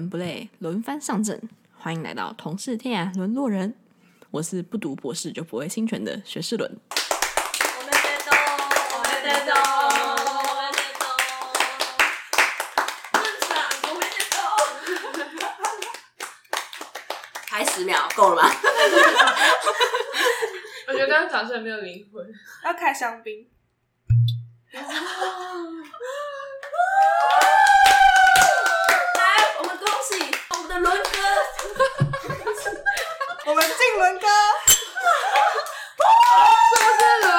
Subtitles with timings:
[0.00, 1.38] 伦不累，轮番上阵。
[1.78, 3.74] 欢迎来到同是天涯沦落人，
[4.30, 6.70] 我是不读博士就不会侵权的学士伦。
[6.70, 6.74] 我
[7.82, 8.32] 们在动，
[8.94, 11.04] 我们在动，我们在动，
[13.12, 13.18] 我
[13.92, 14.32] 们在动。
[17.46, 18.48] 开十秒够了吗？
[20.88, 22.26] 我觉得刚刚掌声没有灵魂。
[22.64, 23.46] 要开香槟。
[33.70, 34.26] 我们进轮歌，
[36.70, 37.30] 硕士轮，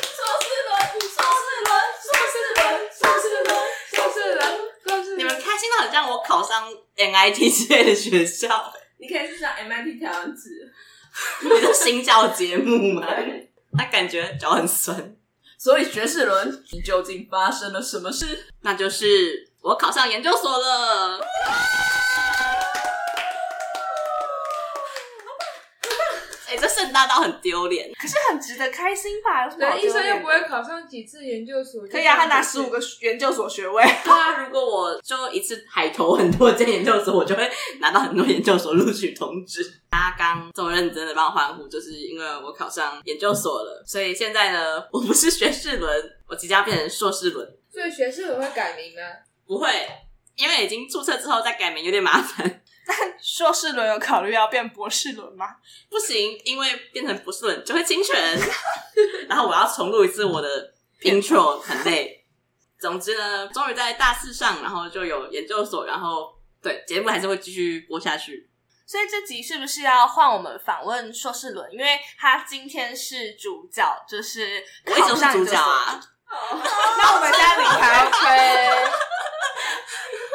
[0.00, 0.72] 硕士轮，
[1.12, 1.68] 硕士轮，
[2.00, 3.52] 硕士轮，硕士轮，
[3.92, 4.40] 硕士轮，
[4.86, 5.18] 硕士轮。
[5.18, 8.72] 你们开心到很像我考上 MIT 之类的学校。
[8.96, 10.48] 你可以去上 MIT 台湾子，
[11.42, 13.06] 你的新教节目吗？
[13.76, 15.14] 他感觉脚很酸。
[15.58, 18.46] 所以学士伦，你究竟发生了什么事？
[18.62, 21.20] 那就是我考上研究所了。
[26.58, 29.44] 这盛大到很丢脸，可是很值得开心吧？
[29.46, 30.00] 有什么好丢脸的？
[30.00, 31.86] 医生又不会考上几次研究所？
[31.86, 33.82] 可以啊，他拿十五个研究所学位。
[34.04, 39.62] 对啊，如果我就一次海投很多间研究所，我就会拿到很多研究所录取通知。
[39.88, 43.82] 大家刚这么认真的帮我欢呼，就是因为我考上研究所了。
[43.86, 45.90] 所以现在呢，我不是学士伦，
[46.28, 47.48] 我即将变成硕士伦。
[47.72, 49.00] 所以学士伦会改名吗？
[49.46, 49.68] 不会，
[50.34, 52.62] 因为已经注册之后再改名有点麻烦。
[52.86, 55.56] 但硕士轮有考虑要变博士轮吗？
[55.90, 58.38] 不行，因为变成博士轮就会侵权，
[59.28, 62.24] 然后我要重录一次我的 intro，很累。
[62.78, 68.48] 总之呢，终于在大四上，然后就有研究所，然后对节目还是会继续播下去。
[68.86, 71.68] 所以这集是不是要换我们访问硕士轮？
[71.72, 76.00] 因为他今天是主角，就是考上主角啊。
[76.30, 79.05] 那我们现在离开，OK。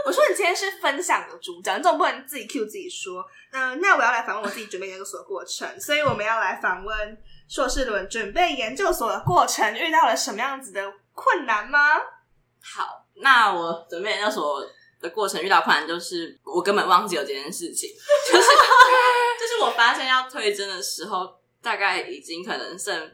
[0.06, 3.24] 我说你今天是分享的主角，你总不能自己 cue 自己说。
[3.52, 7.18] 嗯，那我要来访问我自己准备研究所的过程，所以我们要来访问
[7.50, 11.80] 硕士伦准备研究所的过程，遇到了什么样子的困难吗？
[12.62, 14.66] 好，那我准备研究所
[15.00, 17.90] 的过程遇到困难，就是我根本忘记有这件事情，
[18.32, 18.48] 就是
[19.40, 23.12] 就是我发现要推甄的时候，大概已经可能剩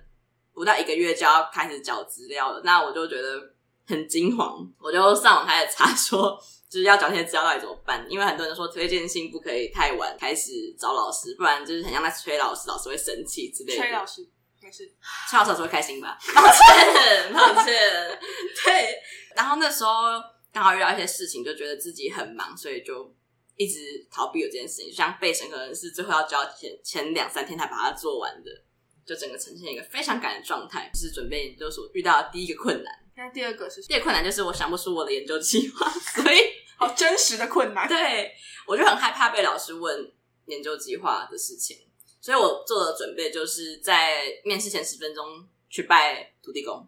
[0.53, 3.41] 不到一个月就要开始交资料了，那我就觉得
[3.87, 6.37] 很惊慌，我就上网开始查说。
[6.69, 8.05] 就是要找那些资料到底怎么办？
[8.09, 13.81] 因为很多人说推荐信不可以太晚开始找老师，不然就是很像在催老师，老师会生气之类的。
[13.81, 14.29] 催老师
[14.61, 14.83] 没事，
[15.29, 16.19] 催老师老师会开心吧？
[16.35, 17.73] 抱歉，抱歉。
[18.65, 18.97] 对，
[19.33, 19.91] 然后那时候
[20.51, 23.15] 刚好遇到一些事情，就觉得自己很忙，所以就
[23.55, 24.89] 一直逃避有这件事情。
[24.89, 28.51] 就像背审可能是最后要交前前两三天才把它做完的，
[29.05, 30.91] 就整个呈现一个非常赶的状态。
[30.93, 32.93] 就是准备研究所遇到的第一个困难。
[33.17, 33.87] 那第二个是什么？
[33.87, 35.89] 第二个困难就是我想不出我的研究计划，
[36.23, 36.37] 所以
[36.77, 37.87] 好真实的困难。
[37.87, 38.31] 对，
[38.67, 40.11] 我就很害怕被老师问
[40.45, 41.77] 研究计划的事情，
[42.21, 45.25] 所以我做的准备就是在面试前十分钟
[45.69, 46.87] 去拜土地公。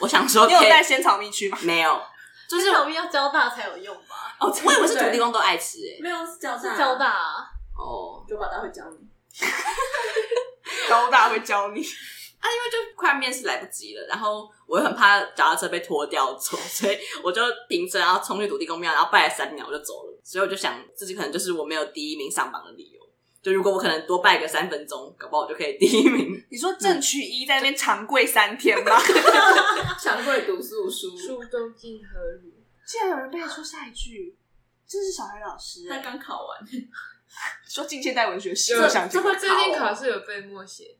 [0.00, 1.58] 我想说，你有带仙草蜜去吗？
[1.62, 2.00] 没有，
[2.48, 4.36] 就是仙草蜜要交大才有用吧？
[4.40, 5.98] 哦，我以为是土地公都爱吃诶。
[6.00, 7.44] 没有是交大，是交大啊。
[7.78, 9.06] 哦，九把刀会教你，
[10.88, 11.84] 高大会教你。
[12.46, 20.20] 啊，因为就快面试来不及了，然后我又很怕脚踏车被拖掉走，所以我就停车，然后冲去土地公庙，然后拜了三秒我就走了。
[20.22, 23.00] 所以我就想，自己可能就是我没有第一名上榜的理由。
[23.42, 26.44] 就如果我可能多拜个三分钟，搞不好我就可以第一名。
[26.50, 28.98] 你说正取一在那边长跪三天吗？
[30.02, 32.50] 长跪读素书，书都尽何如？
[32.86, 34.36] 竟然有人背得出下一句，
[34.86, 36.58] 这是小孩老师，他刚考完。
[37.68, 40.96] 说近现代文学史，这这会最近考试有被默写。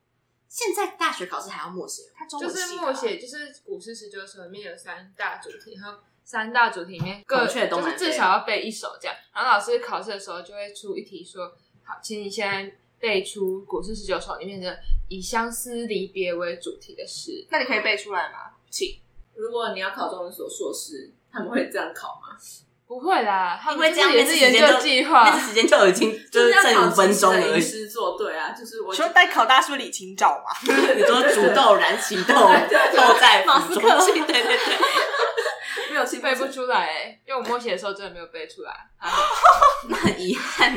[0.49, 9.17] 现在大学考试还要默写，它中文就是默写，就是古诗十九首里面有三大主题，然后三大主题里面各就是至少要背一首这样。
[9.34, 14.78] 然后老师考试的时候就会出一题说：“好，请你现在背出古诗十九首里面的
[15.09, 18.54] 以相思离别为主题的诗。”那你可以背出来吗？
[18.71, 19.01] 请。
[19.34, 22.39] 如果你要考中文所硕士，他们会这样考吗？
[22.86, 27.56] 不会啦，因为这样也是研究计划，那时间就已经 就是剩五分钟了。
[27.56, 30.54] 吟诗作对啊，就是我说带考大叔李清照嘛？
[30.94, 34.59] 你说煮豆燃起豆，豆在马斯克，对对对，
[35.91, 38.72] 没有气背不出来，因为我默写的时候真的没有背出来，
[39.89, 40.72] 那很遗憾。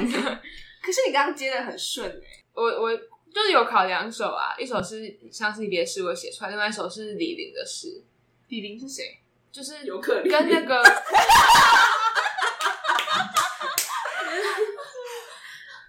[0.81, 8.03] 可是你刚刚接的很顺哎，我我就是有考两首啊，一首是相思离别诗我写出来，另外一首是李陵的诗。
[8.47, 9.18] 李陵是谁？
[9.51, 10.83] 就是有可能跟那个。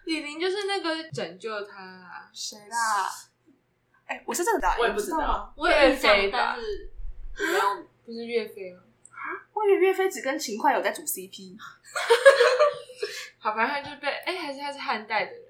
[0.05, 3.09] 李玲就是那个拯救他谁啦？
[4.07, 5.55] 哎、欸，我是这个的，我也不知道。
[5.57, 6.57] 岳飞吧？
[7.39, 7.61] 没有，
[8.05, 8.81] 不是岳飞吗？
[9.13, 11.57] 啊，我以为岳飞只跟秦桧有在组 CP。
[13.39, 15.41] 好，反正他就被哎、欸，还是他是汉代的人，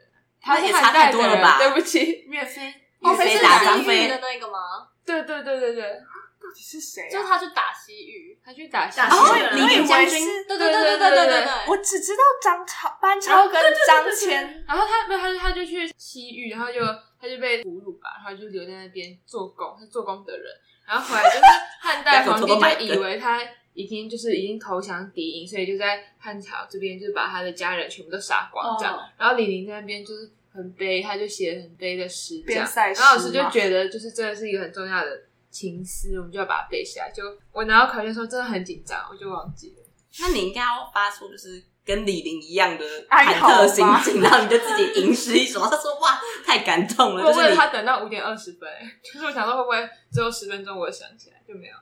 [0.43, 4.89] 他是汉代的人，对不起，岳飞，岳飞打张飞的那个吗？
[5.07, 6.03] 对对对对对，
[6.43, 7.09] 到底是谁？
[7.11, 9.05] 就是他去打西域，他去打西域，
[9.55, 14.33] 李陵将军，对对对对对对对，我只知道张超、班超跟张骞，
[14.67, 16.81] 然后他没有，他就他就去西域，然后就
[17.21, 20.47] 他就被俘虏吧，然后就留在那边做工，他做工的人，
[20.87, 21.43] 然后后来就是
[21.81, 23.41] 汉代皇帝就以为他。
[23.73, 28.93] 已经就是已经投降敌营，所以就在汉朝这边就把他的家人全部都杀光这样。
[28.95, 29.03] Oh.
[29.17, 32.69] 然后李陵在那边就是很悲，他就写了很悲的诗这样。
[32.75, 37.11] 然后老师就觉得就是真的是一个很重要的情诗，我们就要把它背下来。
[37.11, 39.83] 就我拿到考卷的时候真的很紧张，我就忘记了。
[40.21, 45.61] 那你应该要发出就是跟李玲一样的忐忑心情，然后你就自己吟诗一首。
[45.61, 47.25] 他说哇，太感动了。
[47.25, 48.69] 我为了他等到五点二十分，
[49.03, 51.75] 就是我想说会不会最后十分钟我想起来就没有。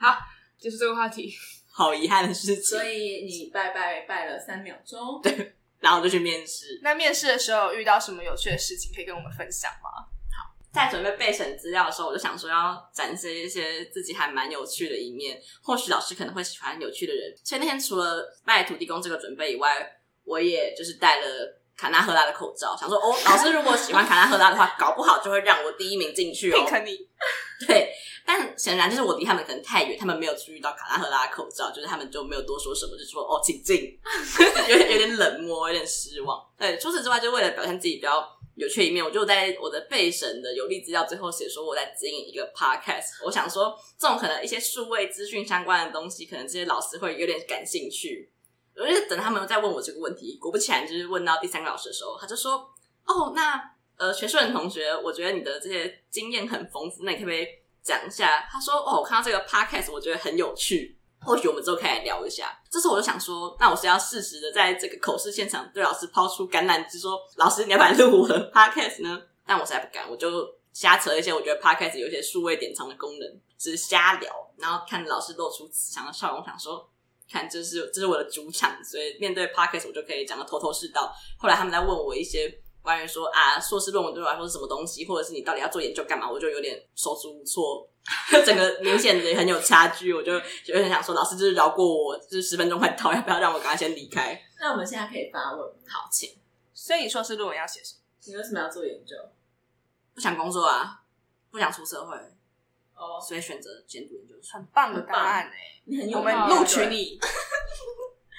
[0.00, 0.16] 好。
[0.60, 1.32] 就是这个话题，
[1.70, 2.64] 好遗憾的事情。
[2.64, 6.80] 所以你拜拜拜了三秒钟，对，然后就去面试。
[6.82, 10.10] 那面试的时候遇到什么有趣的事情可以跟我们分享吗？
[10.78, 17.34] 好，在准备备审资料的时候，我就想说要展示一些自己还蛮有趣的一面，或许老师可能会喜欢有趣的人。
[17.44, 19.90] 所以那天除了卖土地公这个准备以外，
[20.24, 21.26] 我也就是带了
[21.76, 26.64] 卡纳赫拉的口罩，想说哦，老师如果喜欢卡纳赫拉的话，搞不好就会让我第一名进去哦。
[26.68, 26.96] 肯定，
[27.66, 27.92] 对。
[28.26, 33.98] 但显然就是我离他们可能太远，他们没有注意到卡纳赫拉的口罩，就是他们就没有多说什么，就说哦，请进，
[34.68, 36.38] 有点有点冷漠，有点失望。
[36.58, 38.22] 对，除此之外，就为了表现自己比较
[38.58, 43.24] 有趣一面，我就在我的备审的有利资料最后写说我在经营一个 podcast。
[43.24, 48.30] 我想说，这种可能一些数位资讯相关的东西，可能这些老师会有点感兴趣。
[48.74, 52.68] 我就等他们再问我这个问题，果不其然，就是问到第三个老师的时候，他就说
[53.06, 53.60] ：“哦，那
[53.96, 57.46] 呃，学顺同学，我觉得你的这些经验很丰富，那你可不可以？”
[57.80, 60.97] 讲一下，他说：“哦，我看到这个 podcast，我觉得很有趣，
[61.28, 70.28] 或许我们之后可以来聊一下。”这时候我就想说，那我是要适时的在这个口试现场对老师抛出橄榄枝，说：“老师，你要不要录我的 podcast 呢？”但我实在不敢，我就
[70.72, 71.32] 瞎扯一些。
[71.32, 76.88] 我觉得 podcast 有一些数位典藏的功能，只是瞎聊，然后看老师露出慈祥的笑容，想说
[77.30, 82.62] ：“看，这是这是我的主场，所以面对 podcast 我就可以讲得头头是道。”后来他们在问我一些。
[82.80, 87.86] 关于说啊，硕士论文对我来说是什么东西，或者是你到底要做研究干嘛，我就有点手足无措，
[88.44, 94.40] 整个明显的很有差距，我就就很想说，老师就是饶过我，就是十分钟快到，要不要让我赶快先离开？
[94.60, 96.36] 那我们现在可以发问，好，请。
[96.72, 98.00] 所以你硕士论文要写什么？
[98.26, 99.16] 你为什么要做研究？
[100.14, 101.02] 不想工作啊，
[101.50, 102.16] 不想出社会
[102.94, 104.34] 哦，所以选择先读研究。
[104.52, 107.18] 很棒的答案哎、欸，你很有，我们录取你，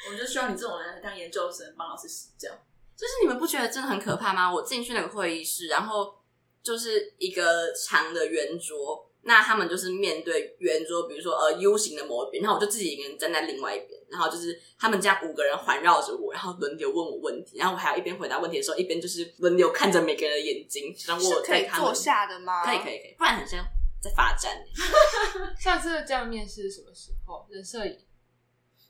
[0.06, 2.50] 我们就需要你这种人来当研究生，帮老师洗脚。
[2.96, 4.54] 就是你们不觉得真的很可怕吗？
[4.54, 6.22] 我进去那个会议室，然后
[6.62, 21.68] 就是一个长的圆桌，那他们就是面对圆桌，比如说呃 U 型的某一边，然后我就自己一个人站在另外一边，然后就是他们这样五个人环绕着我，然后轮流问我问题，然后我还要一边回答问题的时候，一边就是轮流看着每个人的眼睛，然后我可以。
[21.76, 22.66] 坐下的吗？
[22.66, 23.64] 可以可以可以，不然很像
[24.02, 24.64] 在罚站。
[25.60, 27.46] 上次这样面试是什么时候？
[27.50, 27.98] 人设影。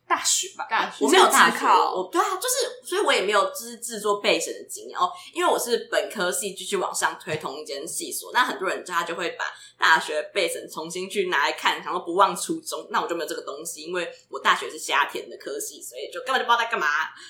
[0.10, 5.12] 大学吧，大学我没有大考，我对啊，就是，所以我也没有就是制作备审的经验哦。
[5.36, 9.45] 因为我是本科系继续往上推同一间系所，那很多人他就会把
[9.78, 12.88] 大学备审重新去拿来看，想说不忘初衷。
[12.90, 16.88] 那我就没有这个东西，因为我大学是瞎填的科系，所以就根本就不知道在干嘛，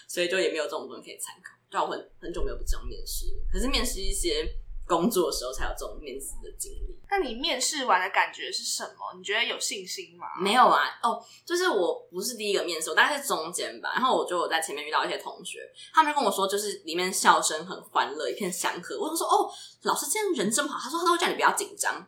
[0.08, 1.52] 所以就也没有这种东西可以参考。
[1.70, 4.48] 对啊，我很很久没有这样面试，可是面试一些
[4.90, 6.98] 工作的时候才有这种面试的经历。
[7.12, 9.18] 那你面试完的感觉是什么？
[9.18, 10.28] 你觉得有信心吗？
[10.40, 13.92] 没有啊，哦，就是我不是第一个面试，我大概是中间吧。
[13.94, 15.60] 然后我就在前面遇到一些同学，
[15.94, 19.00] 他们就跟我说，就是里面笑声很欢乐，一片祥和。
[19.00, 19.52] 我想说，哦，
[19.84, 20.80] 老师今天人真好。
[20.80, 22.06] 他说他都会叫你不要紧张。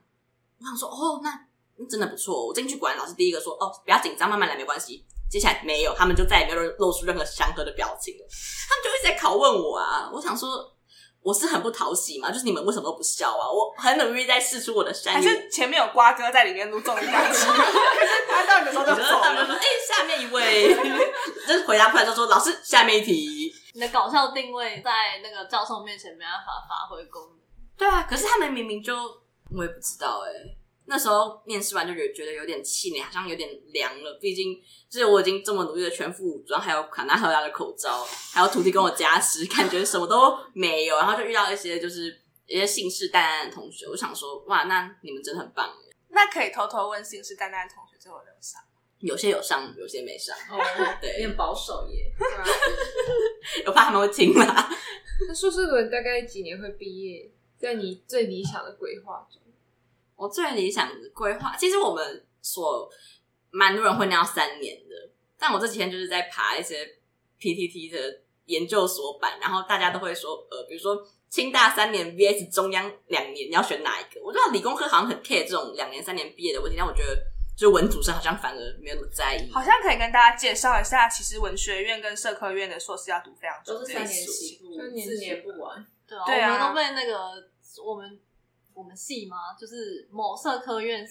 [0.59, 1.47] 我想说，哦，那
[1.87, 2.45] 真的不错。
[2.45, 5.03] 我进去果然老师第一个说，哦，不要紧张，慢慢来，没关系。
[5.31, 8.27] 接下来没有，他们就再也没有露出任何祥和的表情了。
[8.69, 10.71] 他们就一直在拷问我啊，我想说。
[11.23, 13.45] 我是很不讨喜嘛，就是你们为什么都不笑啊？
[13.49, 15.15] 我很努力在试出我的善意。
[15.15, 17.45] 还是前面有瓜哥在里面录综艺节目，可 是
[18.27, 19.53] 他到你的时候就走了。
[19.53, 20.73] 哎、欸，下面一位，
[21.47, 23.53] 就是回答不来就说老师，下面一题。
[23.73, 24.91] 你的搞笑定位在
[25.23, 27.37] 那个教授面前没办法发挥功能。
[27.77, 28.93] 对啊，可是他们明明就
[29.55, 30.57] 我也不知道哎、欸。
[30.91, 34.19] 那时候面试完就觉得有点气馁，好像有点凉了。
[34.19, 40.97] 毕竟就是我已经这么努力的全副武装，还有卡纳赫拉的口罩，还有土地跟我加持，感觉什么都没有。
[40.97, 45.73] 然后就遇到一些就是一些信誓旦旦的同学，我想说哇，那你们真的很棒。
[46.09, 48.61] 那可以偷偷问信誓旦旦的同学最后有没有上？
[48.99, 50.35] 有些有上，有些没上。
[50.49, 50.59] 哦，
[50.99, 52.11] 对，有点保守耶。
[53.65, 54.69] 我怕他们会听啦。
[55.25, 57.31] 那硕士轮大概几年会毕业？
[57.57, 59.40] 在你最理想的规划中？
[60.21, 62.87] 我最理想的规划，其实我们所
[63.49, 64.95] 蛮多人会念到三年的，
[65.39, 66.87] 但我这几天就是在爬一些
[67.39, 70.95] PTT 的研究所版，然后大家都会说，呃，比如说
[71.27, 74.21] 清大三年 VS 中央两年，你要选哪一个？
[74.23, 77.17] 我知道理工科好像很 care 这种两年、三年毕业的问题，但我觉得
[77.57, 79.51] 就文组生好像反而没有那么在意。
[79.51, 85.83] 好像可以跟大家介绍一下，其实文学院跟社科院的硕士要读非常久，都是三年起步，四年不完。
[86.07, 87.43] 对啊，对啊，我们都被那个
[87.83, 88.19] 我们
[88.81, 91.07] 我们系吗，就是某社科院。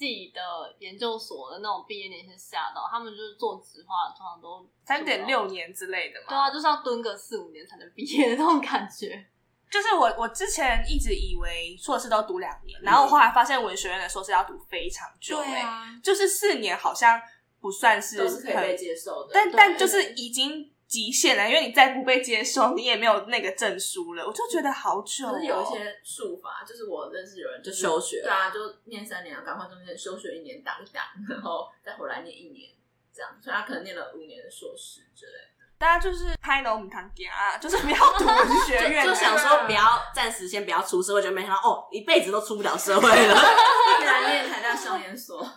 [0.00, 0.40] 系的
[0.78, 6.26] 研究所的那种毕业年限吓到，他们就是做职化，通常都三点六年之类的嘛。
[6.26, 9.26] 对啊，就是要蹲个四五年才能毕业的那种感觉。
[9.70, 17.20] 就是我我之前一直以为硕士都读两年，然后我后来发现文学院的硕士要读非常久，欸，对啊，就是四年好像
[17.60, 20.72] 不算是都是可以被接受的，但但就是已经。
[20.90, 24.26] 极限了，因为你再不被接受，你也没有那个证书了。
[24.26, 25.32] 我就觉得好久、哦。
[25.32, 32.72] 可是有一些术法，就是我认识有人就休学，对啊，就念三年，赶快中间休学一年挡一挡，然后再回来念一年，
[33.14, 35.64] 这样，所以他可能念了五年的硕士之类的。
[35.78, 39.80] 大家就是拍脑门看啊，就是不要读文 学院就，就想说不要
[40.12, 43.34] 暂时先不要出社会，就没想到哦，一辈子都出不了社会了。
[44.00, 45.48] 既然念台大少年所，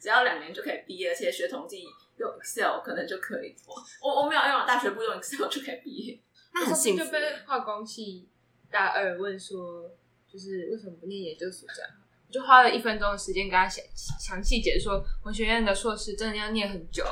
[0.00, 1.84] 只要两年就可以毕业，而且学统计。
[2.18, 3.54] 用 Excel 可能就可以，
[4.00, 6.20] 我我没有用，大学不用 Excel 就可以毕业，
[6.54, 7.04] 那很幸福。
[7.04, 8.28] 就被化工系
[8.70, 9.90] 大二问说，
[10.26, 11.90] 就是为什么不念研究所这样？
[12.26, 17.04] 我就花了一分钟的时间跟他详详细解释说，文学院的硕士真的要念很久，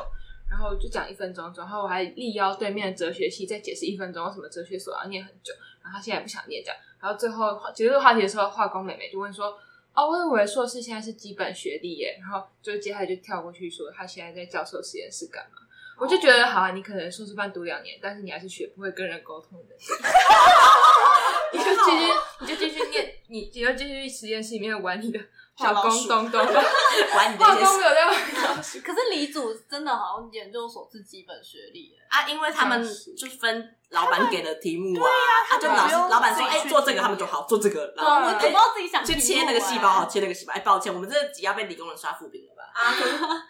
[0.51, 9.59] 然后就讲一分钟，然后我还力邀对面的哲学系再解释一分钟，为什么哲学所要念很久，然后他现在不想念这样，然后最后结束这个话题的时候，化工妹妹就问说。
[9.95, 15.59] 哦，我以为硕士现在是基本学历耶，然后就接下来就跳过去说他现在在教授实验室干嘛？
[15.97, 19.75] 我就觉得好啊，你可能硕士班读两年，但是你还是学不会跟人沟通的，
[21.53, 25.21] 你就继续，你就继续念，你你就继续实验室里面玩你的。
[25.57, 26.41] 小工东东，
[27.13, 28.15] 管你的化工没有在玩。
[28.83, 32.83] 可是李祖真的好像研究所是基本学历啊，因为他们
[33.17, 35.09] 就是分老板给的题目啊，
[35.51, 40.53] 啊，就老师老板说，哎，做这个他们就好做这个，然后我不知道自己想去切那个细胞，好切那个细胞。
[40.53, 42.65] 哎，抱歉，我们这集要被理工人刷负评了吧？
[42.75, 42.91] 啊，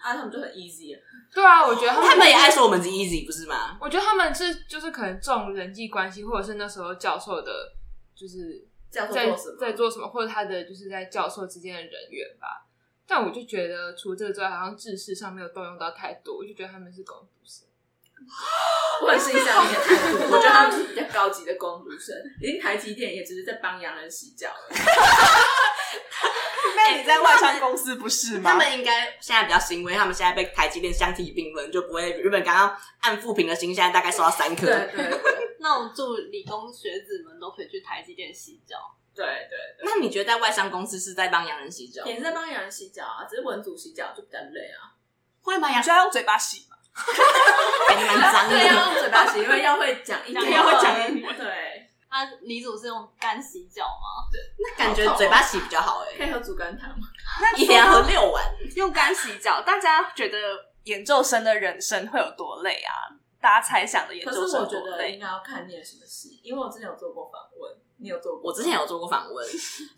[0.02, 0.94] 啊，他们就很 easy。
[1.32, 3.78] 对啊，我觉得他们也爱说我们是 easy，不是吗？
[3.80, 7.50] 我觉得他们是就是可能重人际关系，或者是那时候教授的，
[8.14, 8.68] 就是。
[8.94, 12.66] 在在做什么，或者他的就是在教授之间的人员吧。
[13.06, 16.38] 但我就觉得，除了这个之外，好像知识上没有动用到太多。
[16.38, 17.66] 我就觉得他们是工读生，
[19.02, 20.19] 我很欣赏你的态度。
[20.31, 24.76] 我觉得他们是比较高级的公主生，已经台积电也只是在帮洋人洗脚了。
[26.76, 28.52] 那你在外商公司不是吗？
[28.52, 34.66] 他们应该现在比较欣慰，他们现在被台积电相提并论，就不会原本刚刚按负评的心，现在大概收到三颗。
[34.66, 35.21] 对对对。
[35.61, 38.76] 那我祝理工学子们都可以去台积电洗脚。
[39.14, 39.85] 对对对。
[39.85, 42.04] 那你觉得在外商公司是在帮洋人洗脚？
[42.04, 44.93] 也是在帮洋人洗脚啊，只是文组洗脚就比较累啊。
[45.40, 45.69] 会吗？
[45.73, 46.74] 需需要用嘴巴洗吗？
[47.88, 48.56] 感觉蛮脏的。
[48.56, 51.36] 对，要用嘴巴洗，因为要会讲英文，要会讲英文。
[51.36, 51.90] 对。
[52.08, 54.30] 啊，理组是用干洗脚吗？
[54.30, 54.40] 对。
[54.58, 56.16] 那感觉嘴巴洗比较好诶。
[56.16, 57.08] 可以喝竹竿汤吗？
[57.40, 58.44] 那一天喝六碗。
[58.76, 60.38] 用干洗脚，大家觉得
[60.84, 63.10] 研究生的人生会有多累啊？
[63.40, 68.50] 大家猜想的研究生，可是我觉得应该要看念什么系，因为我之前有做过访问，你有做过？
[68.50, 69.46] 我之前有做过访问，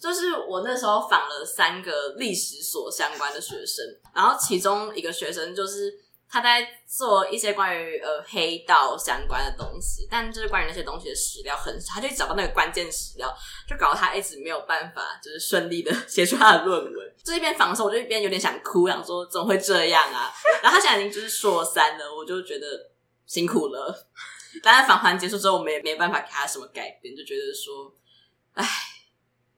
[0.00, 3.84] 就是我那时候访了三个历史所相关的学生，
[4.14, 5.94] 然后其中一个学生就是
[6.28, 13.33] 他在做一些关于呃黑道相关的东西，但就是关于那些东西的史料很少，他就找到那个关键史料，
[13.68, 17.14] 就搞得他一直没有办法就是顺利的 写出他的论文。
[17.25, 20.33] 这一边访的时候，我就一边有点想哭，想说怎么会这样啊？
[20.62, 22.66] 然后他现在已经就是硕三了，我就觉得。
[23.26, 24.06] 辛苦了，
[24.62, 27.92] 但是访谈结束之后，我们也没办法给他什么改变，就觉得说，
[28.52, 28.64] 唉，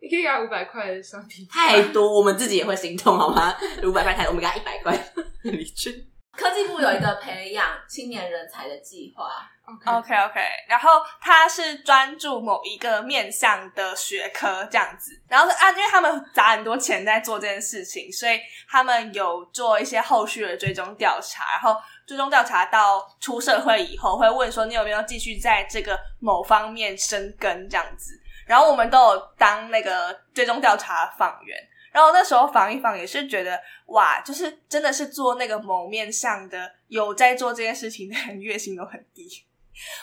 [0.01, 3.55] 你可以给他五百块的商品，太多，我们自己也会心痛，好吗？
[3.83, 6.09] 五百块太多，我们给他一百块，你去。
[6.38, 9.50] 科技部有一个培养青年人才的计划
[9.85, 21.78] ，OK OK，然后他是专注某一个面向的学科这样子，然后啊，因为他们砸很多钱在做这件事情，所以他们有做一些后续的追踪调查，然后。
[22.09, 28.18] 追踪调查到出社会以后，会问说你有没有继续在这个某方面深耕这样子。
[28.47, 31.54] 然后我们都有当那个追踪调查访员，
[31.92, 39.28] 然后那时候防一防也是觉得哇，就是真的是做那个某面向的有在做这件事情的人，月薪都很低，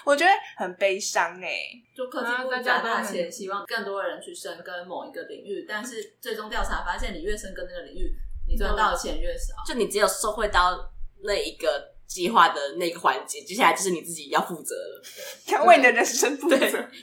[0.06, 1.84] 我觉得很悲伤哎、欸。
[1.96, 8.16] 就科技部加大钱，希望更多的人去深耕某一个领域，但是最终调查发现，你越深耕那个领域，
[8.48, 10.92] 你赚到的钱越少，就你只有受惠到
[11.24, 11.96] 那一个。
[12.08, 15.04] 计划的那个环节，接下来就是你自己要负责了，
[15.48, 16.58] 要 为你的人生负责。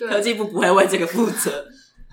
[0.08, 1.66] 科技部不会为这个负责。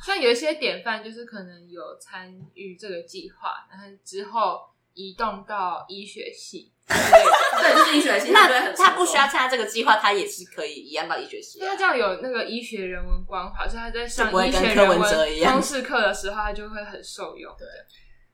[0.05, 4.61] 像有一些典范，就是可能有参与这个计划，然后之后
[4.93, 8.31] 移动到医学系， 对，就是医学系。
[8.31, 11.59] 那他，不需要参加这个计划，他也是可以一样到医学系。
[11.59, 14.99] 他这样有那个医学人文关怀，所以他在上医学人文
[15.43, 17.53] 通识课的时候，他就会很受用。
[17.57, 17.67] 对。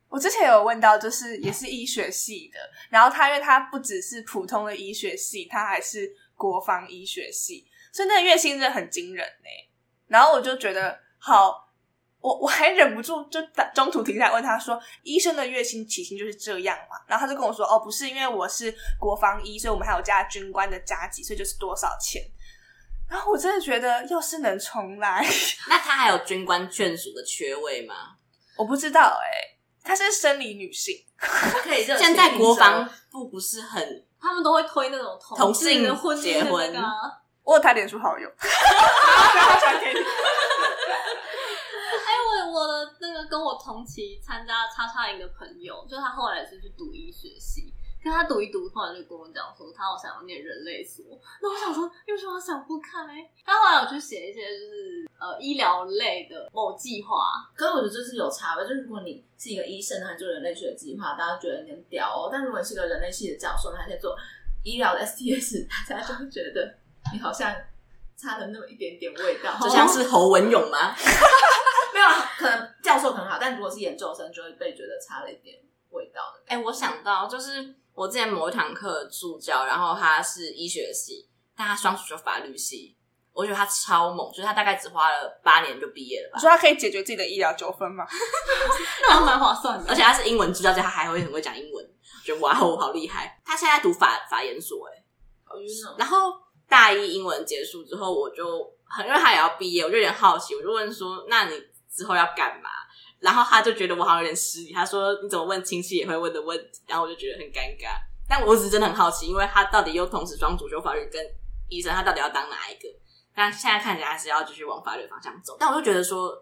[0.08, 9.50] 我之前有问到，就是也是医学系的，然后他因为他不只是普通的医学系，他还是国防医学系，所以那个月薪真的很惊人呢。
[10.08, 11.68] 然后我就觉得，好，
[12.20, 13.40] 我我还忍不住就
[13.74, 22.22] 中途停下来问他说：“医生的月薪起薪就是这样嘛？”然后他就跟我说：“哦，不是，因为我是国防医，所以我们还有加军官的加级，所以就是多少钱。”
[23.10, 25.26] 然后我真的觉得，要是能重来，
[25.68, 27.96] 那他还有军官眷属的缺位吗？
[28.56, 31.98] 我不知道哎，他是生理女性，可以热。
[31.98, 36.72] 现在国防部不是很， 他们都会推那种同性的婚结婚。
[37.44, 38.28] 我有他脸书好友，
[39.80, 40.00] 给你。
[43.00, 51.04] 那个跟我同期参加叉叉营的朋友，就他后来是去读医学系，跟他读一读，突然就跟我讲说，他好想要念人类所。
[51.42, 52.92] 那我想说，为什么想不开？
[53.46, 57.50] 他后来有去写一些就是呃医疗类的某计划。
[57.56, 62.30] 可是我觉得这是有差的，就是如果你是一个医生，还做人类学的计划，大家觉得有点屌哦。
[62.32, 64.16] 但如果你是个人类系的教授，还在做
[64.64, 66.76] 医疗的 STS，大家就会觉得。
[67.14, 67.56] 你好像
[68.18, 70.96] 差了那么一点点味道， 就像是侯文勇吗？
[71.94, 72.08] 没有，
[72.38, 75.58] 可能教授很好，但如果是研究生，就会被觉得差了一点
[75.92, 76.42] 味道的。
[76.48, 82.98] 哎、欸，我想到就是我之前某一堂课助教，然后他是医学系，但他双主修法律系，
[83.32, 86.40] 我觉得他超猛，就是他大概只花了八年就毕业了吧。
[86.40, 88.06] 所以他可以解决自己的医疗纠纷吗？
[89.08, 91.86] 那蛮划算的，而且他是英文助教，他还会很会讲英文，
[92.26, 93.42] 觉得哇哦，好厉害！
[93.46, 95.04] 他现在读法法研所，哎，
[95.46, 95.96] 好晕哦。
[95.98, 96.45] 然后。
[96.68, 102.70] 大一英文结束之后，我就很因为他也要毕业，我就有点好奇，我就问说：“那你之后要干嘛？”
[103.20, 107.98] 然后他就觉得我好像有点失礼，他说：“你怎么问亲戚也会问的问题？”然后我就觉得很尴尬。
[108.28, 111.24] 但我只是真的很好奇，因为他到底又同时双主修法律跟
[111.70, 112.90] 医生，他到底要当哪一个？
[113.36, 115.56] 但现在看起来还是要继续往法律方向走。
[115.60, 116.34] 但我就觉得说，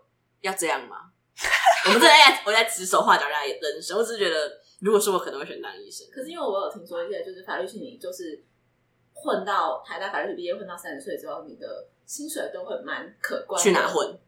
[0.41, 0.97] 要这样吗？
[1.87, 3.97] 我们这在我在指手画脚，让他人生。
[3.97, 6.07] 我只是觉得，如果是我，可能会选当医生。
[6.13, 8.43] 可是因为我有听说一些，就是法律系你就是。
[9.13, 13.61] 混到台大法律系毕业，混到三十岁之后，你的薪水都会蛮可观。
[13.61, 14.19] 去哪混？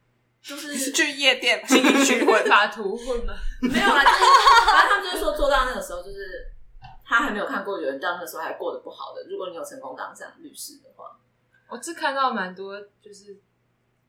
[0.42, 3.34] 就是 去夜店，去混，法图混吗？
[3.62, 6.46] 没有啦，就是反正他们就是说，做到那个时候，就是
[7.04, 9.26] 他还没有看过有人到那个时候还过得不好的。
[9.28, 11.20] 如果你有成功当上律师的话，
[11.68, 13.38] 我是看到蛮多，就是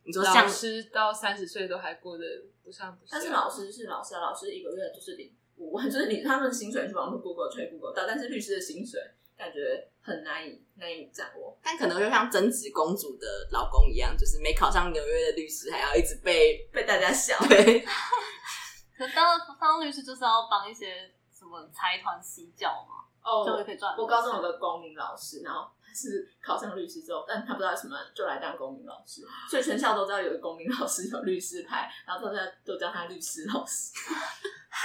[0.04, 2.24] 你说老师到三十岁都还过得
[2.62, 3.12] 不上不下。
[3.12, 9.00] 但是老师是老师啊，老师一个月就是领五万，就是领他们的薪水是网络 Google 吹 Google 到，但是律师的薪水
[9.36, 10.64] 感觉很难以。
[10.78, 17.34] 难以掌握，但可能就像贞子公主的老公一样，就是没考上纽约的律师，还要一直被 被大家笑。
[17.48, 17.80] 对，
[18.94, 23.96] 可当当律师就是要帮一些什么财团洗脚嘛，哦，就可以赚。
[23.96, 33.92] 我高中有个公民老师，然后他是考上律师之后，但他不知道什么就来当公民老师，所以全校都知道有个公民老师有律师牌，然后大家都叫他律师老师。
[34.68, 34.84] 哈，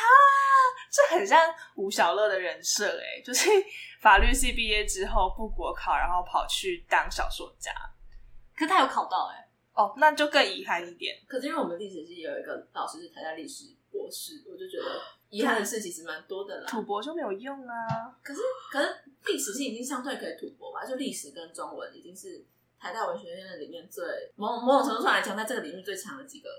[0.89, 1.37] 这很像
[1.75, 3.49] 吴小乐的人设哎，就是。
[4.01, 7.71] 法律系毕业之后不国考，然后跑去当小说家。
[8.57, 11.15] 可他有考到哎、欸，哦，那就更遗憾一点。
[11.27, 14.99] 可是因为我们历史系有一个老师是台大历史博士，我就觉得
[15.31, 16.67] 遗憾的事其实蛮多的啦。
[16.69, 17.73] 吐博就没有用啊。
[18.21, 18.41] 可是
[18.71, 20.85] 可是历史系已经相对可以吐博吧？
[20.85, 22.45] 就历史跟中文已经是
[22.79, 24.03] 台大文学院里面最
[24.35, 26.49] 某某种程度上来讲，在这个领域最强的几个。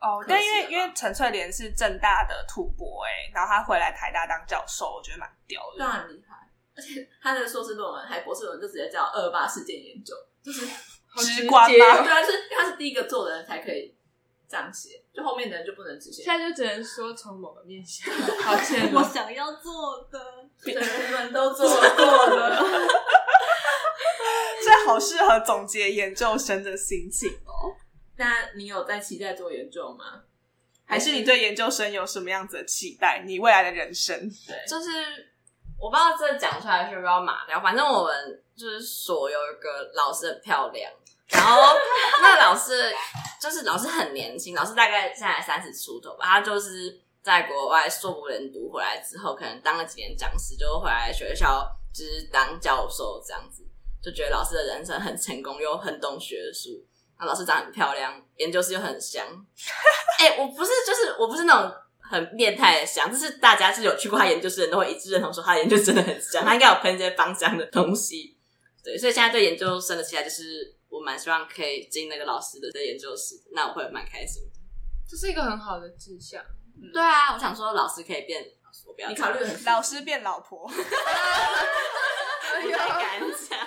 [0.00, 6.36] 哦，但因为因为陈翠莲是正大的吐博哎，然后他回来台大当教授，我觉得蛮屌的，当然厉害。
[6.76, 10.66] 而且他的硕士论文还博士论文就直接叫二二八事件研究，就是
[11.16, 11.76] 直观吗？
[11.76, 13.96] 对啊，是因为他是第一个做的人才可以
[14.48, 16.22] 这样写，就后面的人就不能直接。
[16.22, 18.08] 现在就只能说从某个面向，
[18.46, 20.20] 抱歉，我想要做的，
[20.70, 22.62] 人们都做过了，
[24.64, 27.74] 这好适合总结研究生的心情哦。
[28.16, 30.22] 那你有在期待做研究吗？
[30.86, 33.24] 还是你对研究生有什么样子的期待？
[33.26, 34.16] 你未来的人生？
[34.46, 34.88] 对，就是。
[35.80, 40.90] 我不知道这讲出来是不是要马掉，反正我们就是所有一个老师很漂亮，
[41.28, 41.62] 然后
[42.20, 42.92] 那个老师
[43.40, 53.62] 就是老师很年轻，老师大概现在三十出头吧，他就是在国外硕博连读回来之后，可能当了几年讲师，就回来学校就是当教授这样子，
[54.02, 56.84] 就觉得老师的人生很成功，又很懂学术，
[57.18, 59.26] 那老师长很漂亮，研究室又很香，
[60.20, 61.72] 哎、我不是，就是我不是那种。
[62.10, 68.34] 很变态的香，就是大家是有去过他研究室的人都会一致认同说他的研究真的很香，他应该有喷这些芳香的东西。
[68.82, 74.58] 对，所以现在对研究生的期待就是，我蛮希望可以进那个老师的的研究室，那我会蛮开心的。
[75.08, 76.42] 这是一个很好的志向。
[76.80, 78.44] 嗯、对啊，我想说老师可以变
[78.86, 79.08] 我不要。
[79.08, 80.74] 你考虑老师变老婆，不
[82.70, 83.58] 太敢讲。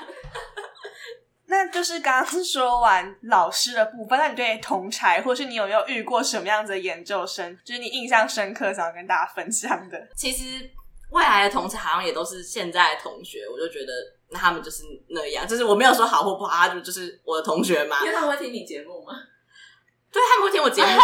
[1.48, 10.08] 那就是刚刚说完老师的部分，那你对同才，或是你有没有遇过什么样子的研究生，就是你印象深刻，想要跟大家分享的？
[10.16, 10.72] 其实
[11.10, 13.92] 未来的同才好像也都是现在的同学，我就觉得
[14.32, 18.00] 那他们就是那样，就是我没有说好或不好，他就就是我的同学嘛。
[18.02, 19.14] 因为他们会听你节目吗？
[20.12, 20.88] 对，他们会听我节目，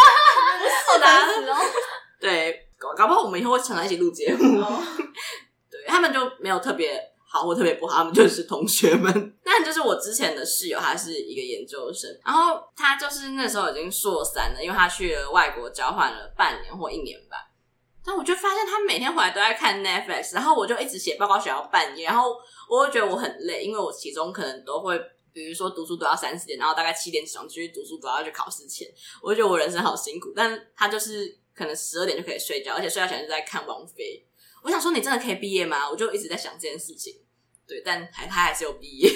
[0.94, 1.56] 是的，
[2.20, 4.62] 对，搞搞不好我们以后会常常一起录节目。
[4.62, 4.80] Oh.
[5.70, 7.14] 对，他们就没有特别。
[7.30, 9.38] 好或特别不好，他们就是同学们。
[9.44, 17.36] 但就是我之前的室友，他是一个研究生，然后他就是那时候已经硕三了，因为他去了外国交换了半年或一年吧。
[18.08, 22.38] 但我就发现他每天回来都在看 Netflix，然后我就一直写报告写到半夜，然后
[22.70, 24.98] 我会觉得我很累，因为我其中可能都会，
[25.34, 28.88] 比如说读书读到三四点，然后大概七点起床继续读书，读到去考试前，
[29.22, 30.32] 我就觉得我人生好辛苦。
[30.34, 34.26] 但他就是可能十二点就可以睡觉，而且睡觉前就在看王菲。
[34.64, 35.90] 我想说，你真的可以毕业吗？
[35.90, 37.14] 我就一直在想这件事情。
[37.68, 39.12] 对，但还他还是有毕业。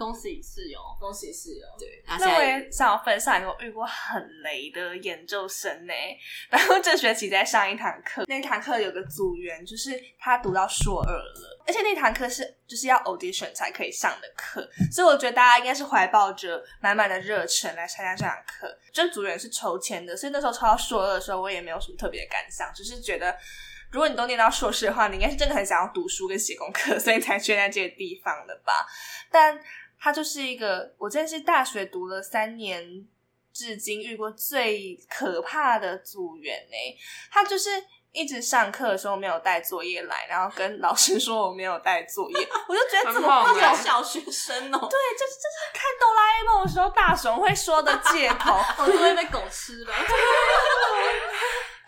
[0.00, 1.66] 恭喜室友，恭喜室友。
[1.78, 5.92] 对，那我也想要分享一个我遇过很雷的研究生呢。
[6.48, 18.74] 然后这学期在上一堂课，那堂课有个组员，就是他读到硕二了，而且那堂课是就是要 audition 才可以上的课，所以我觉得大家应该是怀抱着满满的热忱来参加这堂课。
[18.94, 23.36] 这组员是抽签的，所以那时候抽到硕二的时候，我也没有什么特别的感想，只是觉得。
[23.92, 28.86] 如果你都念到硕士的话，你应该是真的很想要读书跟写功课，所以才选在这个地方的吧？
[29.32, 29.60] 但
[30.00, 33.06] 他就是一个，我真的是大学读了三年，
[33.52, 36.98] 至今遇过最可怕的组员呢。
[37.30, 37.70] 他就是
[38.12, 44.78] 一直上课的时候没有带作业来，然后跟老师说我没有带作业， 我就觉得怎么会有小学生哦？
[44.78, 49.94] 对，就是就是看哆啦 A 梦的时候大雄会说的借口， 我就会被狗吃了。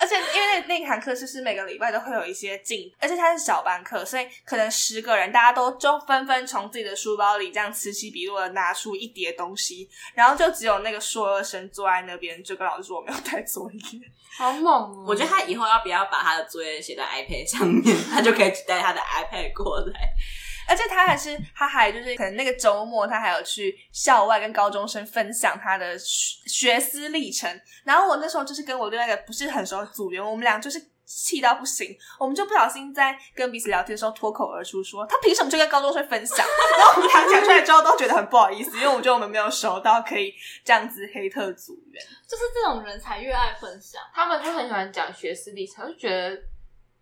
[0.02, 14.00] 而且因为那那堂课就是每个礼拜都会有一些进，而且它是小班课，所以可能十个人大家都就纷纷从自己的书包里这样此起彼落的拿出一叠东西，然后就只有那个硕二生坐在那边，就跟老师说我没有带作业，
[14.36, 15.04] 好猛哦！
[15.06, 20.12] 我觉得他以后要不要把他的作业写在 iPad 上面，他就可以带他的 iPad 过来。
[20.68, 27.60] 而且他还是，他还就是可能那个周末，他还有去校外跟高中生分享他的学思历程。
[27.84, 36.38] 然后我那时候就是跟我另外一个不是很熟的组员，我们俩就是气到不行，我们就不小心在跟彼此聊天的时候脱口而出说：“他凭什么就跟高中生分享？”
[36.78, 40.32] 然后我们俩讲出来之后都觉得很不好意思，因为我觉得我们没有熟到可以
[40.64, 42.02] 这样子黑特组员。
[42.26, 46.40] 就是这种人才越爱分享，他们就很喜欢讲学思历程，就觉得。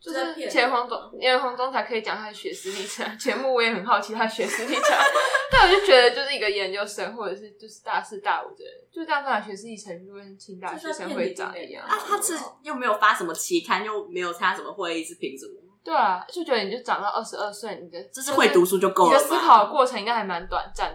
[0.01, 3.19] 就是钱黄总，因为黄总才可以讲他的学识历程。
[3.19, 4.97] 节目我也很好奇他学识历程，
[5.53, 11.85] 但我就觉得就是一个研究生或者是就是大四大五的人，就这样子学识历程就跟清大学生会长一样。
[11.85, 15.61] 啊，他是又没有发什么期刊，又没有参加什么会议，是凭什么？
[15.83, 19.17] 对啊，就觉得你就长到二十二岁，你的就是会读书就够了。
[19.17, 20.89] 你的思考的过程应该还蛮短暂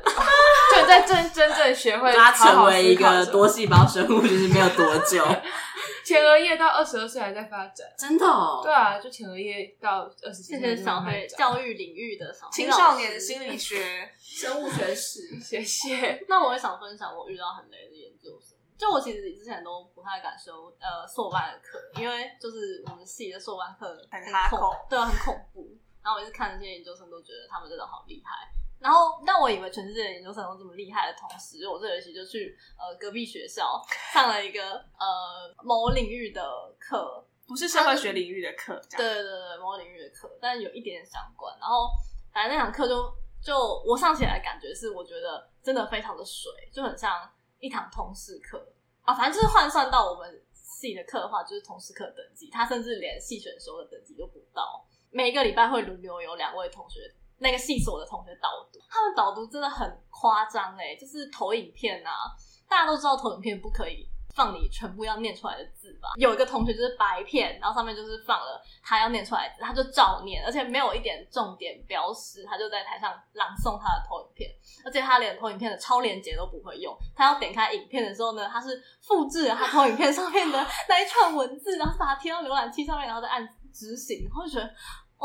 [0.86, 5.26] 在真真正学会他成为一个多细胞生物，就是没有多久。
[6.06, 8.62] 前额叶到二十二岁还在发展，真的哦？
[8.64, 15.40] 对啊，就前额叶到二十几岁，小孩教育领域的青少年的心理学、 生物学史。
[15.42, 16.24] 谢谢。
[16.28, 24.22] 那我也想分享我遇到很雷的研究生，就我其实之前都不太敢修呃硕班的课，因为就是我们系的硕班课很
[24.52, 25.76] 恐，对，很恐怖。
[26.04, 28.48] 然后我一直看那些研究生，都觉得他们真的好厉害。
[28.78, 33.82] 然后，但我以为全世界的研究生都这么厉害的同时，我这学期就去呃隔壁学校
[34.14, 36.44] 上了一个呃某领域的
[36.80, 41.58] 课，不是社会学领域的课，对对对对，某领域的课，但有一点点相关。
[41.60, 41.90] 然后
[42.32, 43.12] 反正那堂课就
[43.42, 47.28] 就我上起来的感觉是，我觉得真的非常的水，就很像
[47.60, 49.16] 一堂通识课啊。
[49.16, 54.86] 反正就是换算到我们系的课的话，就是通识课等级，他甚至连系选修的等级都不到。
[55.10, 57.00] 每一个礼拜会轮流有两位同学。
[57.40, 62.12] 那个系所的同学导读，他们导读真的很夸张哎，就是投影片啊，
[62.70, 66.10] 大家都知道投影片不可以放你全部要念出来的字吧？
[66.18, 74.50] 有一个同学就是白片，然后上面就是放了他要念出来的字，他就照念，而且没有一点重点标识，他就在台上朗诵他的投影片，
[74.86, 84.70] 而且他连投影片的超连接都不会用，他要点开影片的时候呢，他是复制他投影片上面的那一串文字，然后把它贴到浏览器上面，然后再按执行，然后觉得。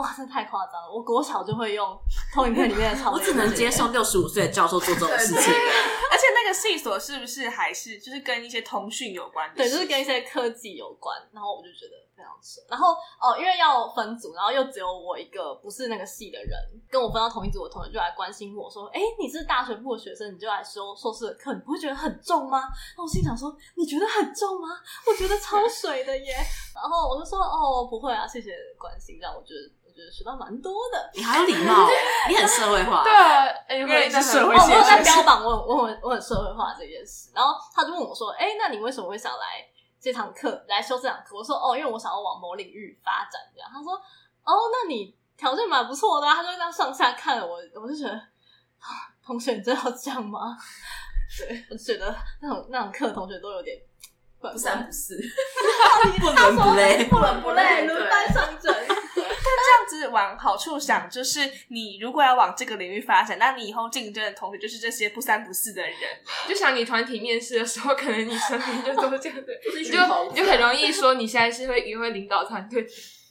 [0.00, 0.90] 哇，真的太夸张了！
[0.90, 1.98] 我国小就会用
[2.34, 5.36] 投影片里面的超， 我只能接受六十五岁的教授做这种事情。
[5.36, 9.56] 而且那个系所是不是还是就是跟一些通讯有关的？
[9.56, 11.14] 对，就是跟一些科技有关。
[11.32, 12.60] 然后我就觉得非非常扯。
[12.68, 16.58] 然后哦，因为要分组，然后又只有我一个不是那个系的人，
[16.90, 22.60] 跟我分到同一组的同学就来关心我说：“哎，你是大学部的学生，你就来修硕士的课，你不会觉得很重吗？”
[22.94, 24.68] 然后我心想说：“你觉得很重吗？
[25.06, 26.34] 我觉得超水的耶。”
[26.76, 29.60] 然后我就说：“哦，不会啊，谢谢关心，让我觉得。”
[30.10, 31.86] 学到蛮多的，你好有礼貌，
[32.26, 33.04] 你很社会化。
[33.04, 34.56] 对啊，因为是社会。
[34.56, 37.30] 我有在标榜我我很我很社会化这件事。
[37.34, 39.62] 然后他就问我说：“哎，那你为什么会想来
[40.00, 43.92] 这堂课来修这堂课？”我说：“哦，因为我想要往某领域发展。”这样他说
[44.44, 48.20] ：“哦，那你条件蛮不错的。”他就这样上下看了我，我就觉得，
[49.24, 50.56] 同学你真的要这样吗？
[51.38, 53.78] 对，我就觉得那种那种课同学都有点
[54.40, 55.16] 不三不四，
[56.18, 58.74] 不伦不类，不伦不类，轮班上阵。
[59.90, 65.92] 这样子往好处想，就是你如果要往这个领域发展，那你以后竞争的同学就是这些不三不四的人。
[66.48, 72.86] 就想你团体面试的时候，可能你身边就都是这样的， 你就你就很容易说你现在是会也会领导团队。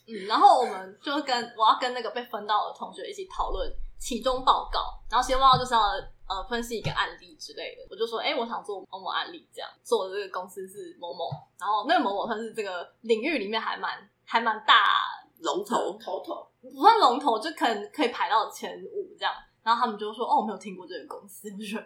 [0.08, 5.82] 嗯，然后我们就跟我要跟那个被分到的同学一起讨论其中报告，然后其中报告就是要
[6.28, 7.88] 呃分析一个案例之类的。
[7.90, 14.76] 我就说，哎，我想做某某案例，这样做的这个公司是某某，然后那个某某算是这个领域里面还蛮还蛮大。
[15.42, 19.34] 龙头头头不算龙头，就可能可以排到前五这样。
[19.62, 21.50] 然后他们就说：“哦，我没有听过这个公司。
[21.54, 21.86] ”我就觉得：“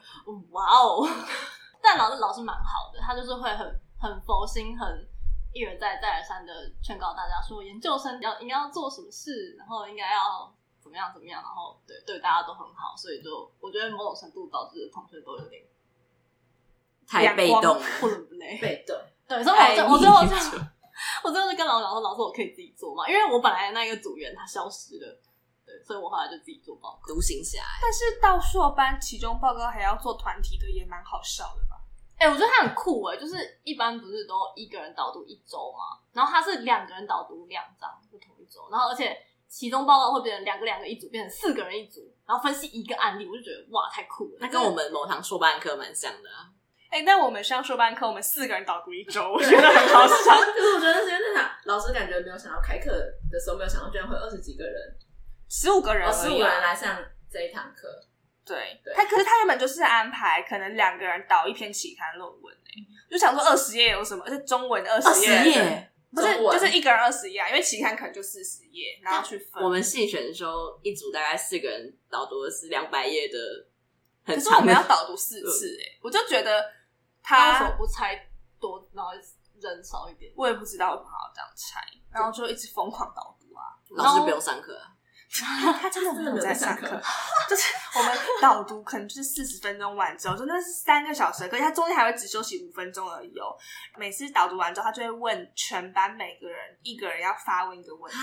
[0.52, 1.06] 哇哦！”
[1.82, 4.88] 但老师老师蛮好的，他就是会很很佛心，很
[5.52, 15.64] 一而再再而三的劝告大家说，研究生要应该要做什么事，然后应该要怎么样怎么样，然后对对大家都很好，所以就我觉得某种程度导致同学都有点
[17.08, 18.96] 太被动，不伦不类，被动。
[19.28, 20.58] 对，所以我就我最后就。
[21.24, 23.08] 我真的是跟老师说，老师我可以自己做嘛？
[23.10, 25.20] 因为我本来的那个组员他消失了，
[25.66, 27.62] 对，所以我后来就自己做报告，独行侠。
[27.82, 31.82] 但是到硕班期中报告还要做团体的，也蛮好笑的吧？
[32.18, 39.18] 哎、欸，我觉得他很酷哎、欸，就是一般不是都一个人导读一周嘛，然后他是两个人导读两张，不同一周，然后而且
[39.50, 44.38] 期中报告会变成两个两个一组，变成四个人一组，然后分析一个案例，我就觉得哇，太酷了！
[44.40, 46.50] 那跟我们某堂硕班课蛮像的啊。
[46.94, 50.38] 哎、欸，但我们上硕班课，我们四个人导读一周，我觉得很好笑。
[50.46, 52.92] 可是我觉得那天那场老师感觉没有想到开课
[53.32, 54.96] 的时候没有想到居然会二十几个人，
[55.50, 57.88] 十五个人，十五个人来上这一堂课。
[58.46, 64.24] 对，对他可是他原本就是安排可能两个人导一篇期刊论文诶、欸，就想说二十页有什么？
[64.28, 67.50] 而且中文二十页，不是就是一个人二十页啊？
[67.50, 69.64] 因为期刊可能就四十页，然后去分。
[69.64, 73.40] 我们系选的时候一组大概四个人导读的是两百页的，
[74.24, 76.64] 可是我们要导读四次哎、欸，我就觉得。
[77.24, 79.12] 他为什么不拆多，然后
[79.62, 80.32] 人少一点？
[80.36, 81.80] 我也不知道为什么要这样拆，
[82.12, 83.74] 然后就一直疯狂导读啊。
[83.92, 84.78] 老师不用上课，
[85.80, 86.88] 他真的没有在上课。
[87.50, 93.56] 就是我们导读可能就是四十分钟完之后，真的是三个小时，可是他中间还会只休息五分钟而已哦。
[93.98, 98.18] 每次导读完之后，他就会问全班每个人一个人要发问一个问题，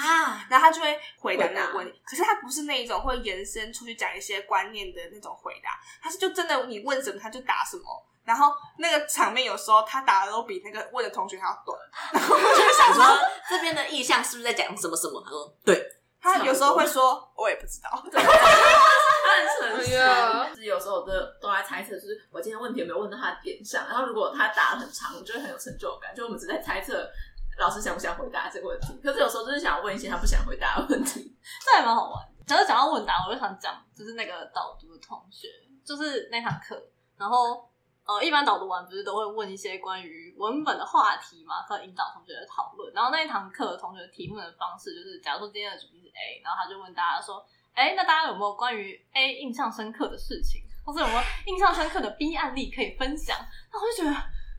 [0.49, 2.03] 然后他就会回答那个问题。
[2.05, 8.07] 可是他不是那一种会延伸出去讲一些观念的那种回答，他是就真的你问什么他就答什么。
[8.31, 11.77] 然后那个场面有时候他答的都比那个问的同学还要短，
[12.15, 13.05] 然后我就想说
[13.49, 15.21] 这边的意向是不是在讲什么什么？
[15.21, 15.85] 他说对，
[16.21, 19.91] 他有时候会说我也不知道，他很诚实。
[20.51, 23.85] 就是有时候我都都在猜测，就是我今天问题有没有问到他的点上。
[23.89, 26.15] 然后如果他答的很长，我就会很有成就感。
[26.15, 27.11] 就我们只在猜测
[27.59, 29.01] 老师想不想回答这个问题。
[29.03, 32.25] 可是有时候就是想要问一些他不想回答的问题， 这还蛮好玩。
[32.47, 35.49] 只要讲到问答，我就想讲就是那个导读的同学，
[35.85, 36.81] 就是那堂课，
[37.19, 37.69] 然后。
[38.07, 42.93] 呃，一般导读完不是都会问一些关于文本的话题嘛，可以引导同学的讨论。
[42.93, 53.37] 然后那一堂课同学提问的方式就是，假如说今天的主题是 A，然后他就问大家说：“哎，那大家有没有关于 A 印象深刻的事情，或是有没有印象深刻的 B 案例可以分享？”
[53.73, 54.11] 那我就觉得，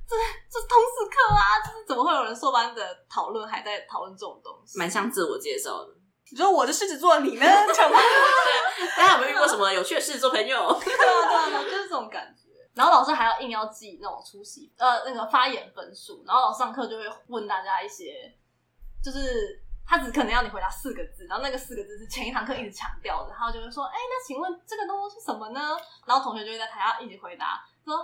[0.07, 0.15] 这
[0.49, 4.79] 这是通识课啊，就是怎么会有人硕班的讨论还在讨论这种东西？
[4.79, 5.93] 蛮像自我介绍的。
[6.31, 7.41] 你说我的狮子座，你呢？
[8.95, 10.57] 大家有没有遇过什么有趣的狮子座朋友？
[10.79, 12.40] 对啊，对啊，就是这种感觉。
[12.73, 18.33] 然后老师还要硬要记那种出席呃那个发言分数，然后老师上课就会问大家一些，
[19.03, 25.75] 就是他只可能要你回答四个字，然后那个四个字是前一堂课一直强调的，然后就会说，哎，那请问这个东西是什么呢？
[26.05, 27.97] 然后同学就会在台下一直回答，说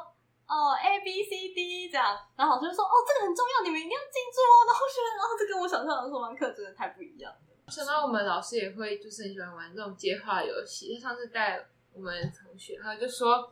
[0.48, 4.56] 哦 A B C D 这样，然后老师就说，哦这个很重要，你们一定要记住哦。
[4.68, 7.72] 然后觉得，然后这跟我想象的说完课真的太不一样了。
[7.72, 13.50] 想到我们老师也会就是很喜欢玩这种接话游戏，他上次带我们同学，他就说。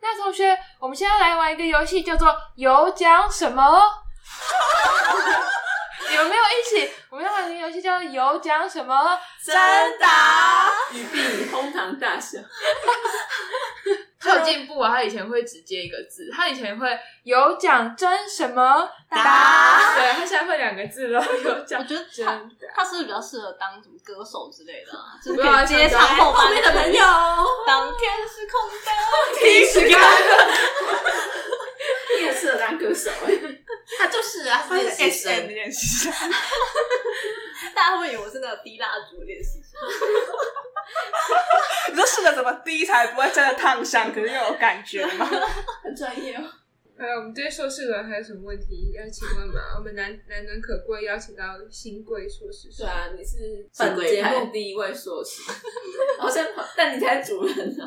[0.00, 3.62] 那同学，我们现在来玩一个游戏，叫做有奖什么？
[6.14, 6.92] 有没有一起？
[7.10, 9.18] 我们要玩一个游戏，叫做有奖什么？
[9.44, 12.38] 真答，语毕哄堂大笑。
[14.18, 14.90] 他有进步啊！
[14.90, 21.22] 他以前会只接一个字，他以前会有奖真什么答，对，他现在会两个字了。
[21.44, 22.26] 有奖，我觉得真
[22.74, 25.18] 他是不是比较适合当什么歌手之类的啊？
[25.22, 27.04] 就是不要接唱后后面的朋友，
[27.66, 28.76] 当天是空的，
[29.38, 29.98] 听时间，
[32.18, 33.28] 你也适合当歌手哎，
[33.98, 36.12] 他就是啊，他是 S M 的，练习生，
[37.74, 39.78] 大家会以为我是那个滴蜡烛练习生。
[41.90, 45.26] 你说试着怎么滴才不会真的烫伤，可是又有感觉吗？
[45.82, 46.42] 很专业哦。
[46.98, 49.60] 还有我们对硕士人还有什么问题要请问吗？
[49.76, 52.70] 我们难难能可贵邀请到新贵硕士。
[52.74, 55.42] 对啊，你是本节目第一位硕士，
[56.18, 56.42] 好像
[56.74, 57.84] 但你才主人呢。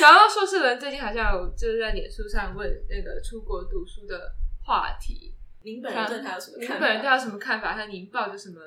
[0.00, 4.32] 然后硕士人最近好像有就是在脸书上问那个出国读书的
[4.64, 6.74] 话题，您本人对他有什么看法？
[6.74, 7.74] 您本人对他有什么看法？
[7.74, 8.60] 和您抱着什么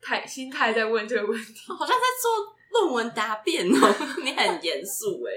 [0.00, 1.52] 态心态在问这个问题？
[1.66, 2.56] 好像在做。
[2.72, 5.32] 论文答辩哦， 你很严肃哎。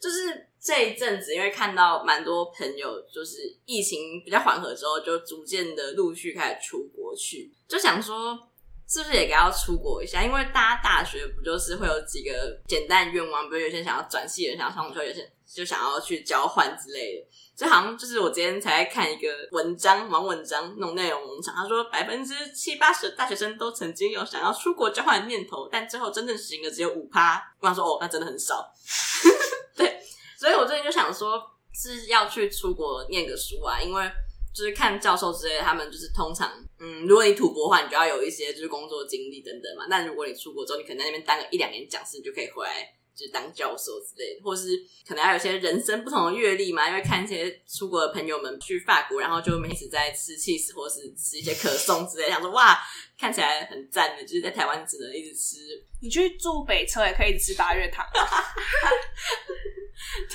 [0.00, 8.47] 就是这一阵子，因为看到蛮多朋友，就是疫情比较缓和之后，就逐渐的陆续开始出国去，就想说
[8.88, 10.22] 是不是也该要出国一下？
[10.22, 17.28] 因为大家大学不就是会有几个简单愿望，比如有些想要转系，有些想要上学，有些就想要去交换之类的。
[17.54, 27.42] 就好像就是我今天才看一个文章，网文章那种内容农场，他说百分之七八十的大学生都曾经有想要出国交换的念头，但最后真正实行的只有五趴。
[27.58, 28.72] 我想说哦，那真的很少。
[29.76, 30.00] 对，
[30.38, 31.42] 所以我最近就想说
[31.74, 34.08] 是要去出国念个书啊，因为
[34.58, 39.86] 就是看教授之类，他们就是通常，嗯，如果你土博的话，你就要有一些就是工作经历等等嘛。
[39.88, 42.94] 但如果你出国之后，你可能在那边当个一两年讲师，你就可以回来。
[43.14, 44.68] 就是当教授之类的，或是
[45.04, 52.78] 可能还有一些人生不同的阅历嘛，因为看一些出国的朋友们去法国，然后就每次在吃起司或是吃一些可颂之类的，想说哇，
[53.18, 55.56] 看起来很赞的，就是在台湾只能一直吃。
[56.00, 58.06] 你去住北车也可以吃八月堂。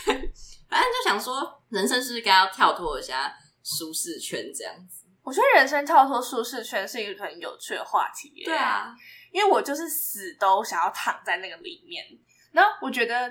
[0.03, 0.13] 对，
[0.69, 3.33] 反正就想说，人生是不是该要跳脱一下
[3.63, 5.05] 舒适圈这样子？
[5.23, 8.45] 我觉得人生跳脱舒适圈是一个很有趣的话题耶。
[8.45, 8.93] 对啊，
[9.31, 12.03] 因为我就是死都想要躺在那个里面。
[12.51, 13.29] 那我觉得，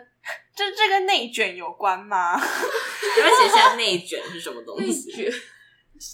[0.56, 2.34] 这这跟内卷有关吗？
[2.40, 5.10] 你们写一下内卷是什么东西？
[5.10, 5.32] 内卷，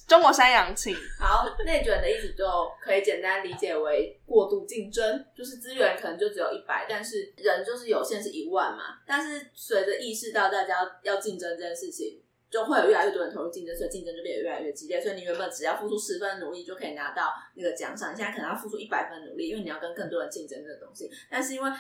[0.07, 0.95] 中国山羊情。
[1.19, 2.45] 好，内卷的意思就
[2.83, 8.99] 可以简单理解为过度竞争，就是资源可能就只有一百，但是人就是有限是一万嘛。
[9.07, 15.01] 但是随着意识到大家要竞争这件事情，就会有越来越多人投入竞争，所以竞争就变得越来越激烈。
[15.01, 21.11] 所以你原本只要付出十分努力就可以拿到那个奖赏，你现在可能要付出一百分努力，因为你要跟更多人竞争这个东西。
[21.31, 21.71] 但是因为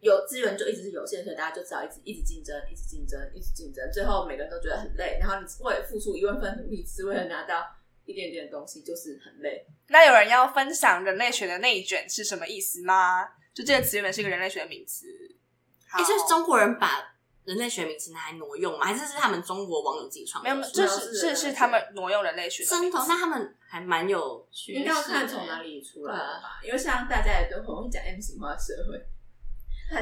[0.00, 5.18] 有资源就一直是有限，所以大家就只好一直一直竞争，一直竞争，一直竞争，最后每个人都觉得很累。
[5.20, 7.64] 然后你为了付出一万分努力，只为了拿到
[8.04, 9.64] 一点点东西，就是很累。
[9.88, 13.28] 那有人要分享人类学的内卷是什么意思吗？
[13.54, 15.06] 就这个词原本是一个人类学的名词。
[15.98, 17.11] 也就是中国人把
[17.44, 18.86] 人类学名词拿来挪用吗？
[18.86, 20.42] 还是是他们中国网友自己创？
[20.42, 22.70] 没有，这是是是他们挪用人类学的。
[22.70, 22.98] 真的？
[23.08, 26.60] 那他们还蛮有学识，应该要看从哪里出来的吧？
[26.64, 29.00] 因为像大家也都很会讲 M 型化社会。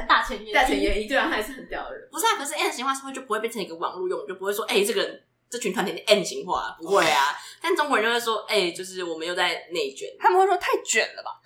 [0.07, 2.07] 大前研大前研一，对啊，还是很屌的人。
[2.09, 7.35] 不是啊，可是 M 型化社会就不会变成一个网络用，就不会说哎、欸，这个人这群团体的 M 型化，不会啊。
[7.61, 11.41] 但中国人就会说哎、欸，就是我们又在内卷，他们会说太卷了吧？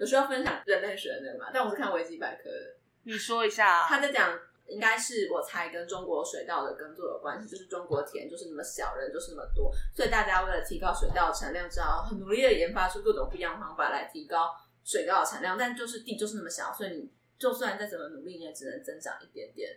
[0.00, 1.50] 有需要分享人类学的那个吗？
[1.54, 3.86] 但我是看维基百科的，你说一下、啊。
[3.86, 14.50] 他在讲，应该是我猜跟中国水稻的耕作有关系，就是中国田就是那么小，人就是那么多，所以大家为了提高水稻的产量，只好很努力的研发出各种不一样的方法来提高
[14.84, 17.10] 水稻的产量，但就是地就是那么小，所以你。
[17.36, 19.68] 就算再怎么努力，你也只能增长一点点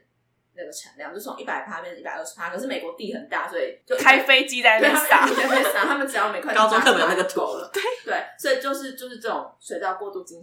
[0.54, 2.52] 那个产量，就从一百趴变成一百二十趴。
[2.52, 5.84] 可是美国地很大，所以就开飞机在那边撒，在那撒。
[5.84, 10.42] 他们只要每块高中课本有那个图了，对对，所以就是就是这种水稻过度经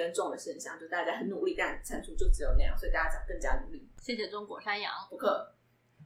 [0.00, 3.88] 济耕种的现象，就大家很努力，但产出就只有那样，所以大家更加努力。
[4.00, 5.54] 谢谢中国山羊，不客。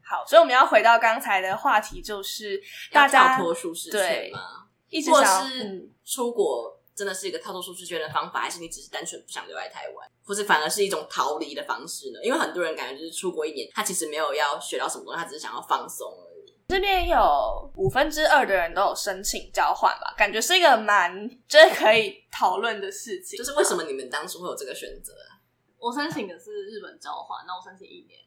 [0.02, 4.66] 好，所以我们要回到刚才的话题，就是大家跳脱舒适圈吗？
[4.88, 6.80] 一直想是出国。
[6.94, 12.22] 真的是一个跳脱舒适圈的方法，还是你只是单纯不想留在台湾，或是反而是一种逃离的方式呢？
[12.22, 16.33] 因为很多人感觉就是出国一年，他其实没有要学到什么东西，他只是想要放松而已。
[16.68, 23.36] 这边有五分之二的人都有申请交换吧，感觉是一个蛮就是可以讨论的事情。
[23.36, 25.38] 就是为什么你们当初会有这个选择啊？
[25.78, 28.18] 我申请的是日本交换，那我申请一年，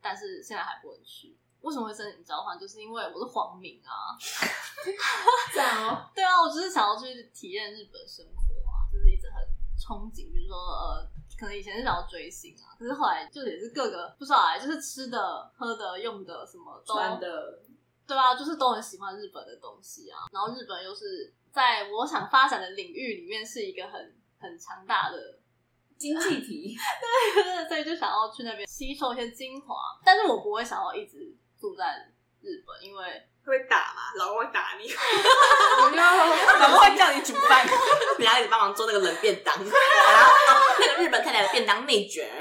[0.00, 1.38] 但是现在还不能去。
[1.60, 2.58] 为什么会申请交换？
[2.58, 4.16] 就是因为我是皇民啊，
[5.52, 6.08] 这样哦。
[6.14, 9.42] 对啊，我就是想要去体验日本生活啊，就是一直很
[9.78, 10.32] 憧憬。
[10.32, 11.08] 比如说，呃，
[11.38, 17.60] 可能以前是想要追星啊，可是后来就也是各个不知道啊，就是吃的、喝的、用的什么都，穿的，
[18.06, 20.28] 对啊，就是都很喜欢日本的东西啊。
[20.32, 23.92] 然后日本又是在我想发展的领域里面是一个很
[24.40, 25.16] 很强大的
[25.96, 26.76] 经济体，
[27.40, 29.74] 对，所以就想要去那边吸收一些精华。
[30.04, 31.84] 但是我不会想要一直住在
[32.42, 36.16] 日本，因为会打嘛，老公会打你，不要，
[36.58, 37.66] 老公会叫你煮饭，
[38.18, 42.28] 你要一直帮忙做那个冷便当，然后、哦、那个日本太太的便当内卷。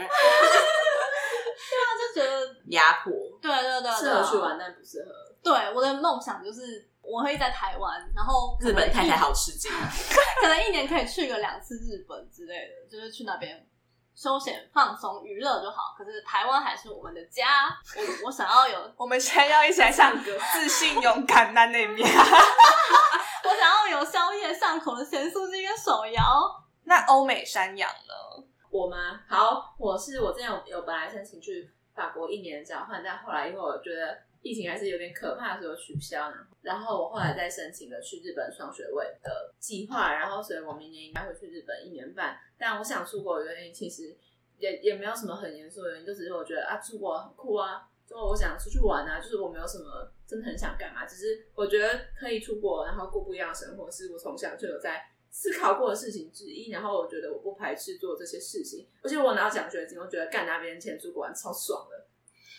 [1.74, 3.14] 对啊，就觉得压迫。
[3.42, 5.12] 对对对，对，适合去玩，但不适合。
[5.44, 9.70] 对，我的梦想就是我会在台湾，然后日本太太好吃惊，
[10.42, 13.68] 可能一年可以去个两次日本之类的，就是去那边
[14.16, 15.96] 休闲放松娱乐就好。
[15.98, 22.08] 可是台湾还是我们的家，我我想要有， 我们现在要一起来唱歌，自信勇敢的那面。
[23.44, 26.64] 我想要有宵夜上口的咸酥鸡跟手摇。
[26.86, 28.46] 那欧美山羊呢？
[28.70, 29.20] 我吗？
[29.28, 36.48] 好，我是我之前有有本来申请去法国一年的交换，但后来因为我觉得疫情还是有点可怕，所以我取消了。
[36.62, 42.38] 然后我后来再申请了去日本双学位的计划，然后所以我明年应该会去日本一年半。
[42.58, 44.16] 但我想出国的原因其实
[44.60, 55.10] 也也没有什么很严肃的原因，就只是我觉得啊，出国很酷啊，就我想出去玩啊，就是我没有什么真的很想干嘛，只是我觉得可以出国，然后过不一样的生活，是我从小就有在。
[55.36, 62.06] 思考过的事情之一，然后我觉得我不排斥做这些事情，而且我拿到奖学金，我觉得干那边钱出国玩超爽的，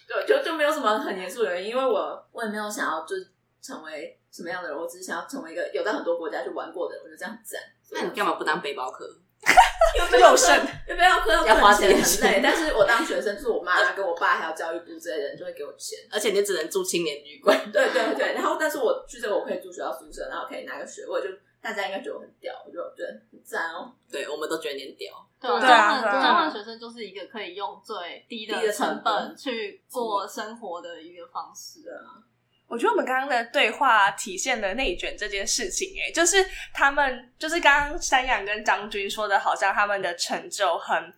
[0.07, 3.15] 对，就就没有什么很严肃的原因，因为我我也没有想要就
[3.63, 7.61] 成为什么样的人，我只是想要成为一个有在很多国家去玩过的人，我觉得这样很赞。
[7.93, 9.09] 那你干嘛不当背包客？
[9.99, 10.57] 又没有剩，
[10.89, 17.71] 又没有课要花钱很累，但是我当学生，就是我妈跟我爸还有教育部这些人就会给我钱，而且你只能住青年旅馆。
[17.71, 21.29] 对对对，然后但是我去这个我可以住学校宿舍，然后可以拿个学位就。
[21.65, 23.93] 大家应该觉得我很屌，我就觉得很赞哦。
[24.11, 25.13] 对，我们都觉得你很屌。
[25.41, 32.25] 对，交换交换学生就是一个可以用最低的成本去过生活的一个方式啊。
[32.67, 41.13] 我觉得我们刚刚的对话体现了内卷这件事情，哎，就是他们就是刚刚山羊跟张军说的，好像他们的成就很，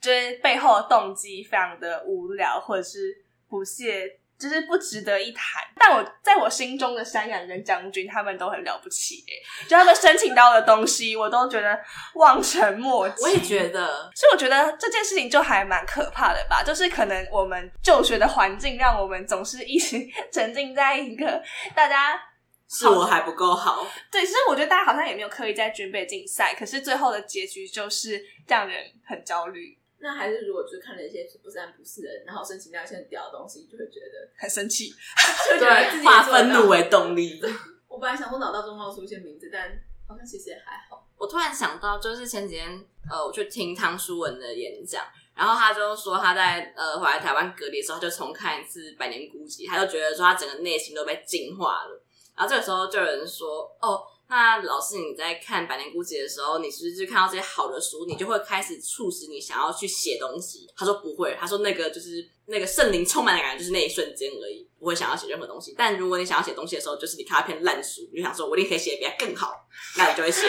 [0.00, 4.18] 就是背后的动机非常的无聊，或者是不屑。
[4.42, 11.78] 就是不值得一谈，但我在我心中的山羊跟将军他们都很了不起诶，就他们申请到的东西，我都觉得
[12.14, 13.22] 望尘莫及。
[13.22, 16.60] 我也觉得，所以我觉得这件事情就还蛮可怕的吧。
[16.64, 19.96] 就是可能我们就学的环境让我们总是一直
[20.32, 21.40] 沉浸在一个
[21.74, 22.20] 大家
[22.68, 23.86] 是我还不够好。
[24.10, 29.78] 对，其实我觉得大家好像也没有刻意在军备竞赛，可是最后的结局就是让人很焦虑。
[30.02, 34.90] 那还是如果就是看了一些不三不四的人，然后申请到一些很屌的东西，就会觉得很生气，
[35.48, 37.40] 就觉得自己化愤怒为动力。
[37.86, 39.70] 我本来想说脑袋中冒出一些名字，但
[40.08, 41.06] 好像其实也还好。
[41.16, 52.02] 我突然想到，就是前几天呃，我去听汤书文的演讲，然后他就说他在呃回来台湾隔离的时候，他就重看一次《百年孤寂》，他就觉得说他整个内心都被净化了。
[52.36, 54.02] 然后这个时候就有人说哦。
[54.32, 60.66] 那老师，你在看《百年孤寂》的时候，你是不是就看到这些好的书，你就会开始促使你想要去写东西？
[60.74, 64.66] 他说不会，他说那个就是那个圣灵充满的感觉，就是那一瞬间而已。
[64.82, 69.54] 不会想要写任何东西，但如果你想要写东西的时候，就是你看到一篇烂书，你就想说，我一定可以写得比它更好，
[69.96, 70.42] 那你就会写。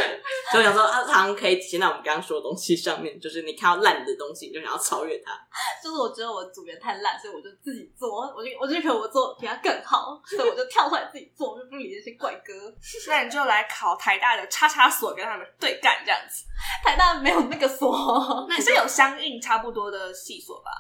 [0.52, 5.32] 所以我想说，啊，它好像可以体现在我们刚刚说的东西上面，就是你看到烂的东西，你就想要超越它。
[5.84, 12.54] 就是我觉得我组员太烂，所以我就自己做，我就我就觉得我做比它更好，所以我就跳出来自己做，我就不理那些怪哥。
[13.08, 16.46] 那你就来考台大的叉叉所，跟他们对干这样子。
[16.84, 20.72] 台大没有那个所，那是有相应差不多的系所吧？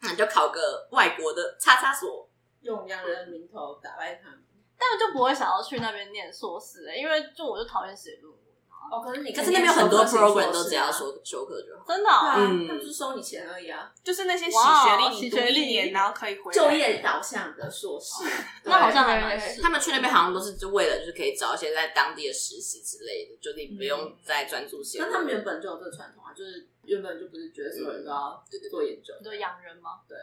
[0.00, 2.28] 那你就考个外国的叉叉所。
[2.62, 4.42] 用洋人的名头打败他们，
[4.78, 8.42] 但我就不会想要去那边念硕士诶，因为就我就讨厌写论文。
[8.90, 15.66] 哦，可是你可是那边有很多 program 都只要说修课就好，真的，嗯，他不是收你钱而已啊，就是那些洗学历，洗学历。
[15.66, 18.24] 年然后可以回就业导向的硕士，
[18.64, 19.40] 那好像还蛮。
[19.62, 24.98] 他们去那边好像都是就为了就是可以找一些在当地的实习之类的，就你不用再专注写。
[24.98, 30.00] 那他们原本就有这个传统啊，就是原本就不是觉得所有人都要做研究，对洋人吗？
[30.08, 30.18] 对，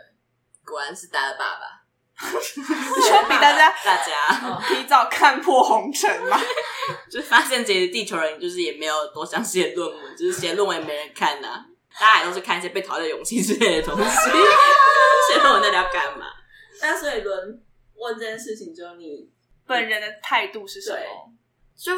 [0.66, 1.86] 果然是大家爸爸。
[2.20, 6.38] 说比大家大家提早看破红尘嘛，
[7.10, 11.66] 就发现这些地球人就是也没有多想写论文， 就是写论文也没人看呐、啊，
[11.98, 14.10] 大家也都是看一些被淘汰的勇气之类的东西。
[15.30, 16.26] 写论文到底要干嘛？
[16.82, 17.62] 那所以轮
[17.96, 19.30] 问这件事情，就你
[19.66, 21.00] 本人的态度是什么？
[21.78, 21.94] 就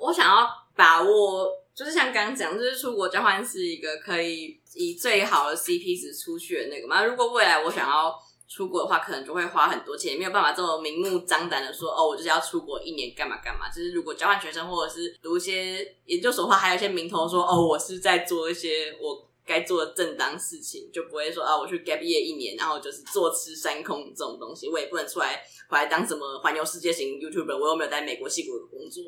[0.00, 7.04] 我想要把握，就是像刚刚讲，就是出国交换是一个可以以最好的 CP 值出去的那个嘛。
[7.04, 8.12] 如果未来我想要。
[8.52, 13.70] 出国的话，可能就会花很多钱，没有办法这么明目张胆的说哦，我就是要出国一年干嘛干嘛。
[13.70, 29.02] 就是如果交换学生或者是读一些研究所的话，还有一些名头说哦，我是在做一些我该做的正当事情，就不会说啊，我去 gap year 一年，然后就是坐吃山空这种东西，我也不能出来回来当什么环游世界型 YouTuber，我又没有在美国戏谷的工作，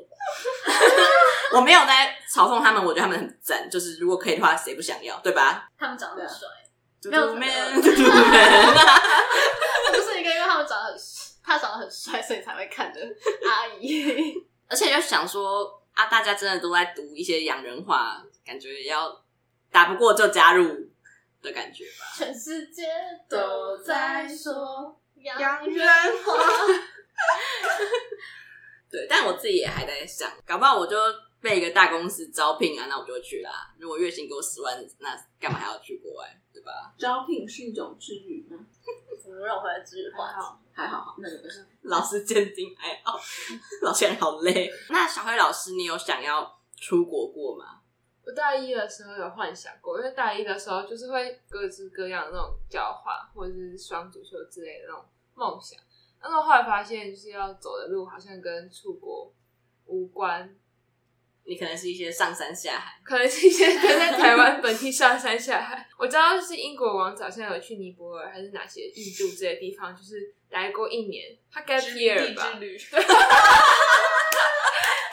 [1.54, 5.70] 我没有在嘲讽他们，我觉得他们很赞，就是如果可以的话，谁不想要，对吧？
[5.78, 6.48] 他们长得很帅，
[7.10, 7.82] 没有没有， 不
[10.00, 10.96] 是一个，因为他们长得很，
[11.42, 13.00] 他长得很帅，所以才会看的
[13.48, 14.34] 阿姨，
[14.68, 19.22] 而且就想说啊，大家真的都在读一些洋人话，感觉要。
[19.74, 20.68] 打不过就加入
[21.42, 22.06] 的感觉吧。
[22.16, 22.86] 全世界
[23.28, 25.88] 都在说洋人
[26.22, 26.32] 话。
[28.88, 30.96] 对，但我自己也还在想，搞不好我就
[31.40, 33.74] 被一个大公司招聘啊，那我就会去啦。
[33.80, 36.40] 如果月薪给我十万，那干嘛还要去国外？
[36.98, 38.58] 招聘是一种治愈吗？
[39.22, 40.34] 怎么绕回来治愈话题？
[40.34, 41.42] 还好，还好，那个
[41.82, 43.18] 老师鉴定还好，
[43.82, 44.70] 老师好累。
[44.90, 47.80] 那小黑老师，你有想要出国过吗？
[48.26, 55.04] 我大一的时候有幻想过，因为大一的时候就是会各式各样的那种交换或者是双主修之类的那种
[55.34, 55.78] 梦想，
[56.20, 59.32] 但是我后来发现就是要走的路好像跟出国
[59.86, 60.56] 无关。
[61.46, 65.86] 你可能是一些上山下海， 可能是一些在台湾本地上山下海。
[65.98, 72.58] 我知道就是英国王子好像有去尼泊尔还是哪些印度这些地方，就是待过一年，他 gap year 吧。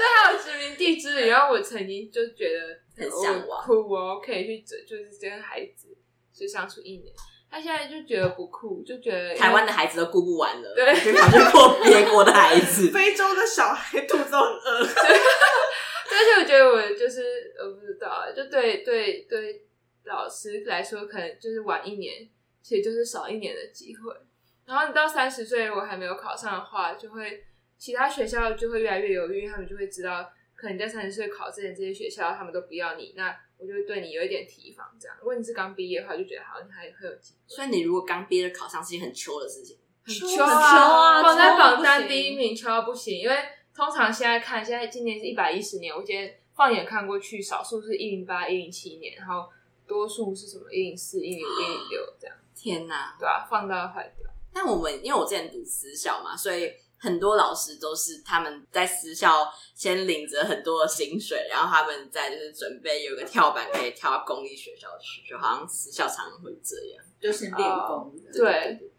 [0.01, 5.95] 对，还有殖民地之旅，然后我曾经就觉得很向往，酷哦，可以去，就是跟孩子
[6.33, 7.13] 就相处一年。
[7.51, 12.89] 他现在就觉得不酷，就觉得台湾的孩子都顾不完了，对，就跑去过别国的孩子。
[12.91, 14.87] 非洲的小孩肚子很饿，
[16.15, 19.63] 而且我觉得我就是我不知道，就对对对，
[20.03, 22.29] 老师来说可能就是晚一年，
[22.61, 24.13] 其实就是少一年的机会。
[24.65, 27.45] 然后你到三十岁，如果还没有考上的话，就会。
[27.81, 34.85] 其他学校就会越来越犹豫，因为他们就会知道，可能你在三十岁考之前，这些学校他们都不要你，那我就会对你有一点提防。
[34.99, 37.39] 这样，如果你是刚毕业的话，就觉得好像还很有机会。
[37.47, 41.23] 所以你如果刚毕业考上，是一件很糗的事情，很糗啊！
[41.23, 43.19] 放在榜单第一名，糗到不行。
[43.19, 43.35] 因为
[43.75, 49.49] 通常现在看，现在今年是一百一十年，我今天放眼看过去，少数是一零八、一零七年，然后
[49.87, 52.35] 多数是什么一零四、一零五、一零六这样。
[52.55, 54.29] 天哪，对啊，放到坏掉。
[54.53, 56.71] 但我们因为我之前读私校嘛，所以。
[57.03, 68.13] 很多老师都是他们在私校先领着很多的薪水，然后他们在就是准备有个跳板可以跳到公立学校去，就好像私校常常会这样，就是练功。
[68.31, 68.90] 对。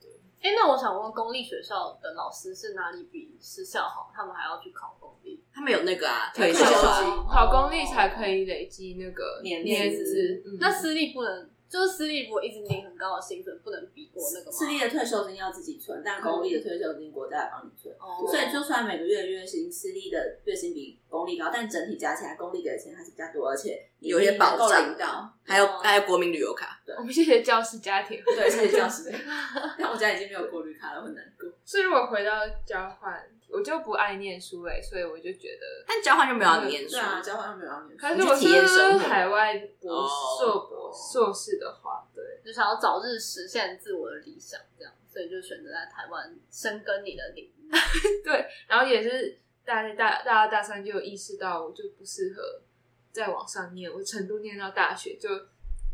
[0.43, 4.11] 哎、欸，那我想问，公立学校的老师是哪里比私校好？
[4.12, 5.40] 他们还要去考公立？
[5.55, 10.43] 他们有那个啊，退休金，考公立才可以累积那个年年资。
[10.59, 11.49] 那私立不能？
[11.73, 14.53] 就是私立，如果一直领很高的薪水，不能比过那个吗？
[14.53, 17.95] 私立的退休金要自己存，但公立的退休金国家来帮你存。
[17.99, 24.95] 哦，所以就算每个月的月薪，私立的月薪比公立高，但整体加起来，公立给的钱还是比较多，而且有一些保障。
[24.99, 26.79] 到还有还有国民旅游卡。
[26.85, 28.23] 对，我们谢谢教师家庭。
[28.27, 29.11] 对，谢谢教师。
[29.79, 31.51] 但我家已经没有国旅卡了，很难过。
[31.64, 32.33] 所以如果回到
[32.66, 33.18] 交换。
[33.53, 37.99] 我就不爱念书嘞，所以我就觉得，但交换就没有要念书，对啊，交换就没有要念书。
[37.99, 47.71] 可是我是海外博硕博硕士的话，对，就想要早日实现自我的理想，这样，所以就选择在台湾深耕你的领域。
[48.25, 52.63] 对，然后也是大大大二大三就有意识到，我就不适合
[53.13, 55.29] 再往上念，我程度念到大学就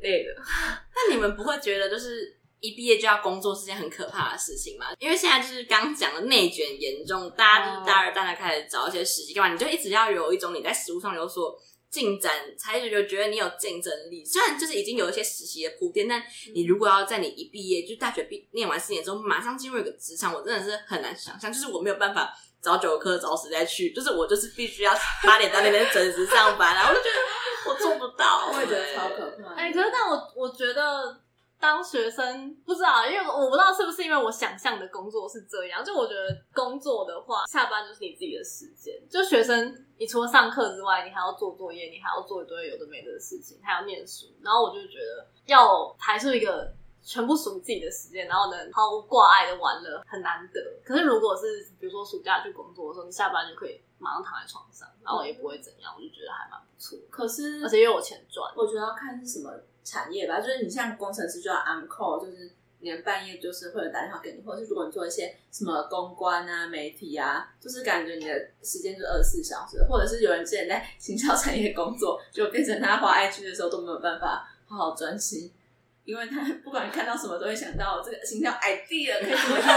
[0.01, 0.41] 累了。
[0.95, 2.38] 那你们不会觉得就是？
[2.61, 4.87] 一毕业就要工作是件很可怕的事情嘛？
[4.99, 11.57] 因为现在就是刚讲的内卷严重，大家就是大二、大三开始找一些实习干嘛，你就一直要有一种你在实务上有所
[11.89, 14.25] 进展，才就觉得你有竞争力。
[14.25, 16.23] 虽然就是已经有一些实习的铺垫，但
[16.55, 24.93] 你如果要在你一毕业就大学毕念完四年之后马上进入一个职场，我真的是很难想象，就是我没有办法早九课早十再去，就是我就是必须要
[25.25, 29.55] 八点到那边准时上班，然后我就觉得我做不到，我也觉得超可怕。
[29.55, 31.21] 哎、欸，可是但我我觉得。
[31.61, 35.85] 当学生不知道，因为我不知道是不是因为我想象的工作是这样。
[35.85, 38.95] 就我觉得工作的话，下班就是你自己的时间。
[39.11, 44.27] 就学生，你除了上课之外，你还要做作业，你还要做一堆有的没的的事情，还要念书。
[44.43, 50.61] 然后我就觉得要排出一个全部属于自己的时间，然后能毫无挂碍的玩乐，很难得。
[50.85, 56.97] 可是如果是比如说暑假去工作的时候，你下班就可以马上躺在床上，然后也不会怎样，我就觉得还蛮不错。
[57.11, 59.51] 可是而且又有钱赚，我觉得要看是什么。
[59.89, 75.51] 产业吧，就是你像工程师就要 on call，就是连半夜就是会有打电话给你，或者是如果你做一些什么公关啊、媒体啊，就是感觉你的时间就二十四小时，或者是有人之前在行销产业工作，就变成他花 IG 的时候都没有办法好好专心。
[76.09, 79.69] 因为他不管看到什么都会想到这个形象 idea 可以怎么 用，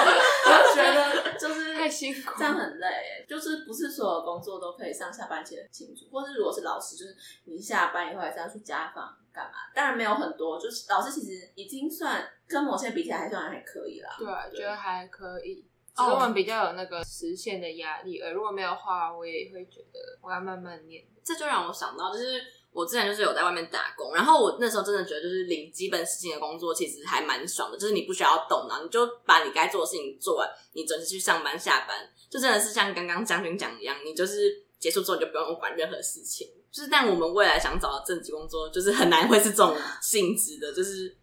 [0.48, 3.26] 我就觉得就是太辛苦，这样很累。
[3.28, 7.14] 就是不是所有工作都可以上下班前清楚，或是如果是老师，就是
[7.44, 9.58] 你下班以后还是要去家访干嘛？
[9.76, 14.16] 当然没有很多，就是老师其实已经算跟某些比起来还算还可以啦。
[14.18, 15.66] 对，对觉得还可以。
[15.94, 21.04] 只是我们比较有那个实现的压力，而如果没有的话，我也会觉得我要慢慢念。
[21.24, 36.48] 这就让我想到，就是我之前就是有在外面打工，然后我那时候真的觉得，就是领基本事情的工作其实还蛮爽的，就是你不需要动脑，你就把你该做的事情做完，你准时去上班下班，就真的是像刚刚将军讲一样，你就是结束之后你就不用管任何事情。
[36.72, 41.16] 就是但我们未来想找的正职工作，就是很难会是这种性质的，就是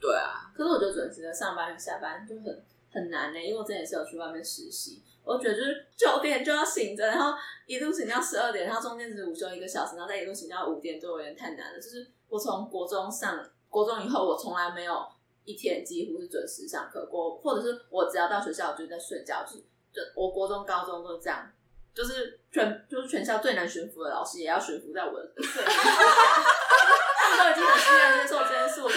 [0.00, 0.50] 对啊。
[0.56, 2.64] 可是我觉得准时的上班下班就很。
[2.88, 11.80] 很难呢、因为我之前是有去外面实习，我觉得就是九点就要醒着，然后一路醒到十二点，然后中间只午休一个小时，然后再一路醒到五点，对我有点太难了。
[11.80, 15.04] 就是我从国中上国中以后，我从来没有
[15.44, 21.50] 一天几乎是准时上课过，或者是我只要到学校我就在睡觉，就是就我国中、高中都这样，
[21.92, 28.96] 就是全就是全校最难驯服的老师也要驯服在我的睡眠，他们都已经很自然接受这件事，我就。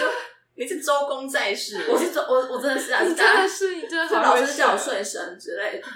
[0.56, 5.88] 你是周公在世， 我是周我我真的是啊， 你真的是你真的好，老师叫我睡神之类的。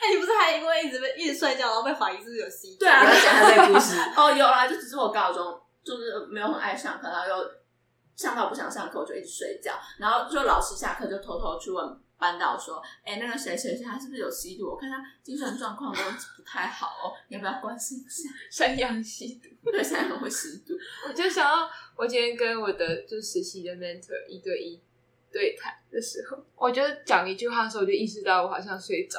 [0.00, 2.80] 哎、欸，你不是还因为一直被一直睡觉，然后被怀疑是不是有吸毒？
[2.80, 3.96] 对啊，讲他这个故事。
[4.16, 7.50] 哦，有啦，就只是我高中就是没有很爱上课，然后又
[8.16, 9.72] 上到不想上课，我就一直睡觉。
[9.98, 14.70] 然后就老师下课就偷偷去问班导说：“哎、欸，那个谁谁谁他是不是有吸毒？
[14.70, 16.02] 我看他精神状况都
[16.36, 20.74] 不太好哦，你要不要关心一下？” 山羊吸毒，对，山羊会吸毒。
[21.08, 21.68] 我就想要。
[21.98, 24.78] 我今天跟我的就实习的 mentor 一对一
[25.32, 29.18] 对谈的时候，我觉得讲一句话的时候，我就意识到我好像睡着，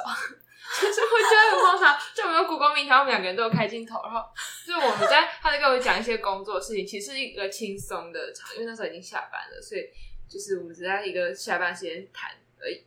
[0.80, 1.98] 就是我觉得很荒唐。
[2.14, 4.22] 就我们有谷歌明堂，我们两个人都有开镜头，然后
[4.66, 9.88] 就我们在他在跟我讲一些工作事情，其实一个轻松的场，因为那时候已经下班了，所以
[10.28, 12.84] 就是我们只在一个下班时间谈而已。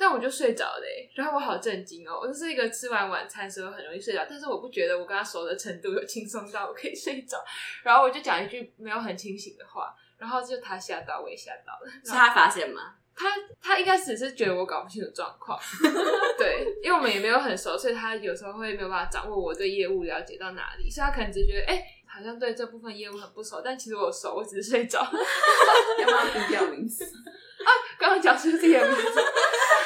[0.00, 2.20] 但我就睡着了，然后我好震惊哦！
[2.22, 7.44] 我就是一个吃完晚餐时候很容易睡着，但是我不觉得我跟他熟的程度有轻松到我可以睡着。
[7.82, 11.90] 然后我就讲一句没有很清醒的话，然后就他吓到，我也吓到了。
[12.04, 12.94] 是他发现吗？
[13.18, 15.58] 他他一开始是觉得我搞不清楚状况，
[16.38, 25.00] 对，因为我们也没有很熟，所以他有时候会没有办法掌握我对业务了解到哪里，所以他可能只觉得哎、欸，好像对这部分业务很不熟，但其实我熟，我只是睡着。
[25.98, 27.04] 要不要低调名词？
[27.66, 29.20] 啊，刚刚讲出自己的名字。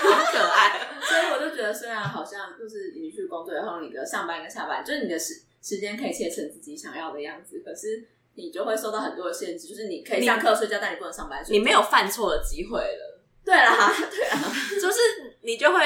[0.03, 8.05] 好可爱，所以我就觉得，虽然好像就是你去工作以后，你的上班跟下班，就是你的时时间可以切成自己想要的样子，可是
[8.35, 13.12] 你就会受到很多的限制，就是你可以上课睡觉，但你不能上班你没有犯错的机会了。
[13.45, 14.99] 对啦， 对啊，就是
[15.43, 15.81] 你就会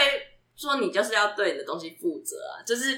[0.57, 2.97] 说，你就是要对你的东西负责啊，就是。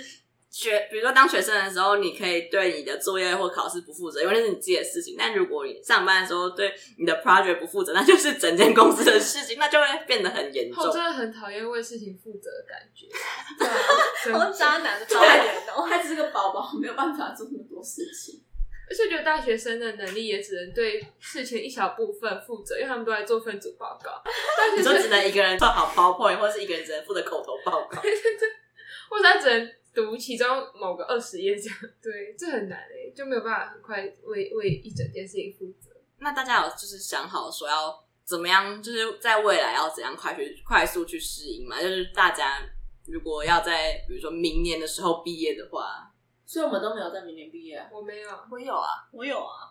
[0.50, 5.14] 学，比如说当学生的时候，你可以对你的作业或考试不负责，因为那是你自己的事情。
[5.16, 10.82] 但如果你上班的时候对你的 project 不负责，那就是整间公司的事情，那就会变得很严重。
[10.84, 13.06] 我真的很讨厌为事情负责的感觉。
[14.24, 18.42] 对啊，好渣男的表演哦，他只是个宝宝，没有办法做那么多事情。
[18.88, 24.22] 而且觉得大学生的能力也只能对事情一小部分负责，因为他们都在做分组报告。
[24.56, 28.00] 大学生只能一个人做好 PowerPoint，或是一个人只能负责口头报告，
[29.10, 29.70] 或者他只能。
[29.94, 35.90] 读其中某个二十页这样，对，这很难诶，就没有办法很快为为一整件事情负责。
[36.18, 41.82] 那大家有就是想好说要怎么样，就是在未来要怎样快去快速去适应嘛？
[41.82, 42.60] 就是大家
[43.08, 46.07] 如果要在比如说明年的时候毕业的话，
[46.48, 47.86] 所以我们都没有在明年毕业。
[47.92, 49.68] 我没有，我有啊，我有啊。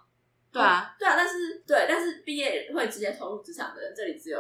[0.52, 4.40] 对啊，对啊，但是对，但是毕业会直接投入职场的人，这里只有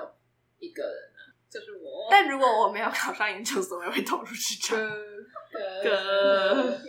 [0.59, 2.07] 一个人啊，就是我。
[2.11, 4.77] 但如果我没有考上研究所，我也会投入职场。
[5.83, 6.79] 哥，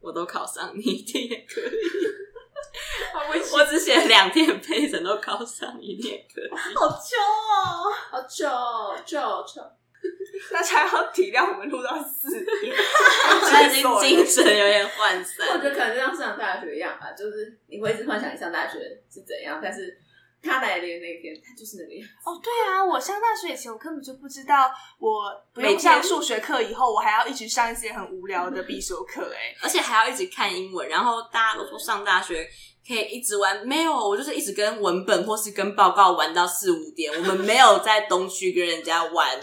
[0.00, 1.64] 我都考上，你一定也可以。
[3.54, 6.50] 我只写两天背，整都考上，一定也可以。
[6.74, 9.62] 好糗哦，好糗，糗糗。
[10.52, 12.30] 大家要体谅我们录到四
[12.60, 12.74] 点，
[13.50, 15.48] 他已经精神有点涣散。
[15.52, 18.78] 我觉得可能就像上大学一样吧，就是你会一直幻想你上大学
[19.10, 19.98] 是怎样，但是。
[20.46, 22.14] 他来的那天，他就是那个样子。
[22.26, 30.86] 哦，对啊，我上大学以前，我根本就不知道，我不用上数学课，以后我还要一直上一些很无聊的必修课，哎，而且还要一直看英文。
[30.86, 32.46] 然后大家都说上大学
[32.86, 37.10] 可以一直玩，没有，我就是一直跟文本或是跟报告玩到四五点。
[37.10, 39.40] 我们没有在东区跟人家玩。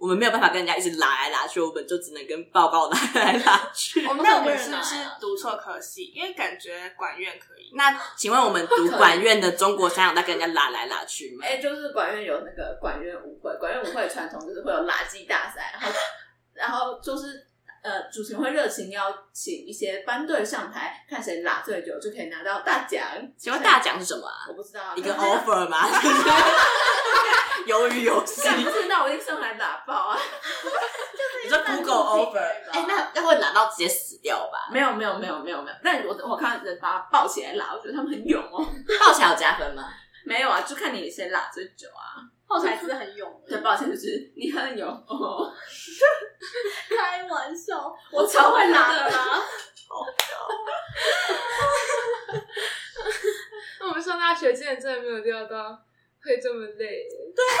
[0.00, 4.04] 我们没有办法跟人家一直拉来拉去，我们就只能跟报告拉来拉去。
[4.08, 6.04] 我们那我们是不是读错科系？
[6.16, 7.70] 因为感觉管院可以。
[7.74, 11.44] 那请问我们读管院的中国三有在跟人家拉来拉去吗？
[11.46, 15.98] 哎、欸，就是管院有那个管院舞会，管院舞会传统就是会有拉圾大赛，然后
[16.54, 17.46] 然后就是
[17.82, 23.02] 呃，主持人会热情邀请一些班队上台，看谁拉最久就可以拿到大奖。
[23.38, 24.46] 请问大奖是什么啊？
[24.48, 25.88] 我不知道，一个 offer 吗？
[27.66, 28.48] 鱿鱼游戏？
[28.64, 30.18] 不是，那我一定上来打爆啊！
[31.44, 32.38] 你说 Google offer？
[32.38, 34.68] 哎、欸，那那会拿到直接死掉吧？
[34.72, 35.76] 没有，没有，没有，没有，没有。
[35.82, 38.66] 但我我看人把他抱起来拉，我觉得他们很勇哦。
[38.98, 39.84] 抱起来有加分吗？
[40.24, 42.20] 没有啊，就看你谁拉最久啊。
[42.50, 43.42] 抱起来是很勇。
[43.46, 45.54] 对，抱起来就是你很勇哦。
[46.88, 49.40] 开玩笑，我超会拿的啦。
[49.88, 50.02] 好
[53.78, 55.80] 那我们上大学之前真的没有料到
[56.24, 57.06] 会这么累。
[57.36, 57.54] 对啊。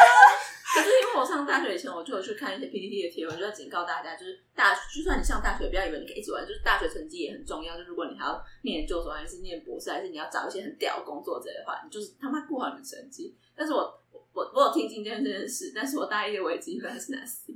[0.72, 7.76] 可是因为我上大学以前，我就有去看一些 PPT 的贴文，就在警告大家，就是大，就算你上大学，不要以为你可以一直玩，就是大学成绩也很重要。
[7.76, 13.36] 就如果你还要念研究所，还是念博士，还是你要找一些很屌的工作之类的话，你就是他妈过好你的成绩。
[13.56, 13.99] 但是我
[14.32, 17.52] 我我有听进这件事，但是我大一的微积分还是拿 C。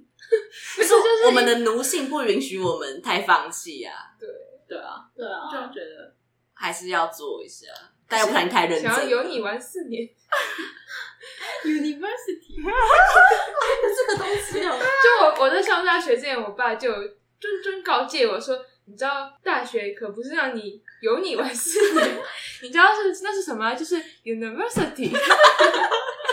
[0.77, 3.93] 可是 就是我们的奴性不允许我们太放弃啊。
[4.19, 4.29] 对
[4.67, 6.15] 对啊，对啊，就觉得
[6.55, 7.67] 还是要做一下，
[8.09, 8.91] 但又不能太认真。
[8.91, 10.09] 想要有你玩四年。
[11.65, 12.57] University，
[13.97, 17.11] 这个东西哦，就我我在上大学之前，我爸就谆
[17.65, 22.19] 谆告诫我说：“你知道大学可不是让你有你玩四年，
[22.63, 23.75] 你知道是那是什么？
[23.75, 25.11] 就是 University。”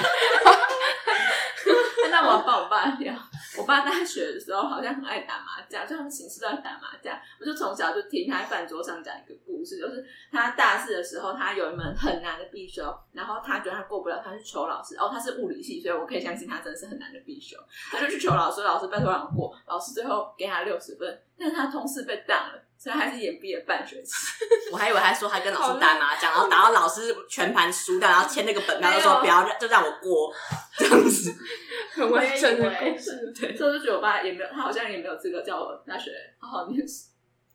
[2.11, 3.15] 那我要帮我爸聊。
[3.57, 7.17] 我爸大学的时候好像很爱打麻将，就他们寝室都在打麻将。
[7.39, 14.95] 我就从小就听他在饭桌上讲一个故事，就是他大四的时候，他有一门很难的必修，然后他觉得他过不了，他去求老师。
[14.97, 17.57] 哦，他是物理系，所以我可以相信他真的是很难的必修。
[17.91, 22.63] 他就去求老师，老师拜托让我过，老师最后给他六十分，但是他同事被当了。
[22.81, 24.11] 所以还是延毕业半学期，
[24.71, 30.33] 我还以为他说他跟老师打麻将，然后打到老师全盘输掉，然后签那个本票，就说不要就让我过
[30.79, 31.31] 这样子，
[31.93, 33.31] 很完整的故事。
[33.39, 36.09] 对，所以我就觉得我爸也没有，他好像也没有资格叫我大学
[36.39, 37.05] 好好念书。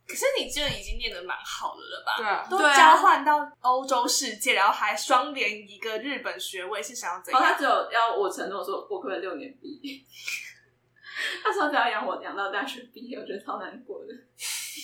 [0.07, 2.17] 可是你这已经念的蛮好的了吧？
[2.19, 7.43] 对啊，都交换到欧洲世界，然后还双连一个日本学位，是想要怎样？
[7.43, 10.01] 哦，他只有要我承诺说我可不可以六年毕业。
[11.43, 14.15] 他说只要养我养到大学毕业，我觉得超难过的。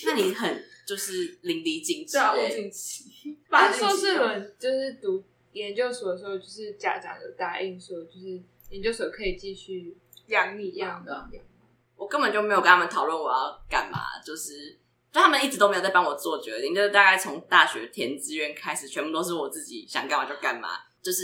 [0.05, 3.37] 那你很就是淋漓尽致，物尽期。
[3.49, 3.79] 反正。
[3.79, 11.29] 硕士论就是读研究所的时候，就是家长有答应说，就是研究所可以继续养你养的。
[11.95, 14.77] 我根本就没有跟他们讨论我要干嘛，就是
[15.11, 20.69] 就他们一直都没有在帮我做决定，就是大概从大学填志愿开始，全部都是我自己想干嘛就干嘛，
[21.01, 21.23] 就是。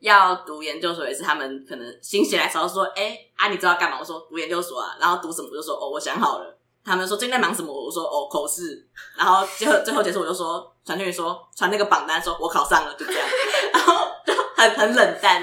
[0.00, 3.98] 要读研究所也是他们可能心血来潮说，哎、欸、啊，你知道干嘛？
[3.98, 5.48] 我说读研究所啊，然后读什么？
[5.50, 6.53] 我就说哦，我想好了。
[6.84, 7.72] 他们说最近在忙什么？
[7.72, 8.86] 我说哦，口试。
[9.16, 13.26] 然后最后最后结束，我就说传讯息说传那个榜单，说我考上了，就这样。
[13.72, 15.42] 然后就很很冷淡。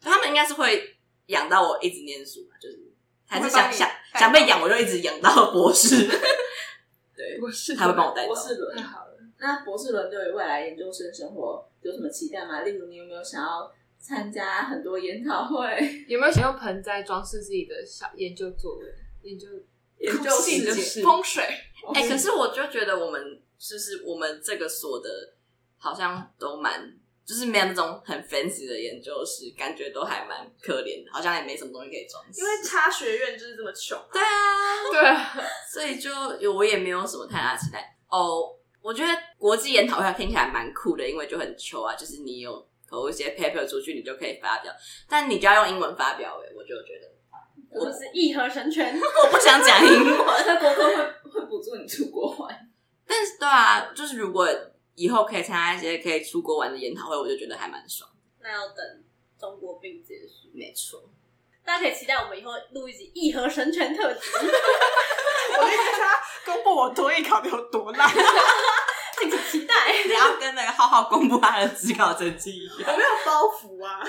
[0.00, 2.92] 他们应该是会养到我一直念书，就是
[3.26, 6.06] 还是想想想被养，我就一直养到博士。
[7.16, 8.26] 对，博士他会帮我带。
[8.26, 9.14] 博士轮太好了。
[9.38, 12.60] 那博士轮对未来研究生生活有什么期待吗？
[12.60, 13.72] 例如你有没有想要？
[14.06, 18.86] 参加很多研讨会，有没有想用盆栽装饰自己的小研究作文？
[19.22, 19.48] 研究
[19.98, 21.42] 研究细节风水。
[21.94, 25.08] 哎、欸，可是我就觉得我们就是我们这个所的，
[25.78, 26.92] 好像都蛮
[27.26, 32.40] 就是没有那种很 fancy 的研究室，感觉都还蛮可怜的，好像也没什么东西可以装饰。
[32.40, 33.98] 因为差学院就是这么穷。
[34.12, 35.36] 对啊， 对啊，
[35.72, 36.10] 所以就
[36.52, 37.96] 我也没有什么太大期待。
[38.08, 42.66] 哦，我觉得国际研讨会听起来蛮酷的，因为就很穷啊，就是你有。
[42.86, 44.72] 投一些 paper 出去，你就可以发表，
[45.08, 46.38] 但你就要用英文发表。
[46.44, 47.10] 哎，我就觉得，
[47.74, 50.16] 我是义和神拳， 我不想讲英文。
[50.46, 50.94] 那国科会
[51.30, 52.68] 会补助你出国玩，
[53.06, 54.48] 但是对啊，就是如果
[54.94, 58.08] 以后可以参加一些可以出国玩的研讨会，我就觉得还蛮爽。
[58.40, 58.76] 那要等
[59.38, 61.02] 中国病结束，没错。
[61.64, 64.20] 大家可以期待我们以后录一集义和神拳特辑。
[64.36, 68.08] 我跟大家公布我多益考的有多烂。
[69.18, 72.92] 敬请期待，你要跟那个浩浩公布他的职考成绩一样。
[72.92, 74.02] 我没有包袱啊。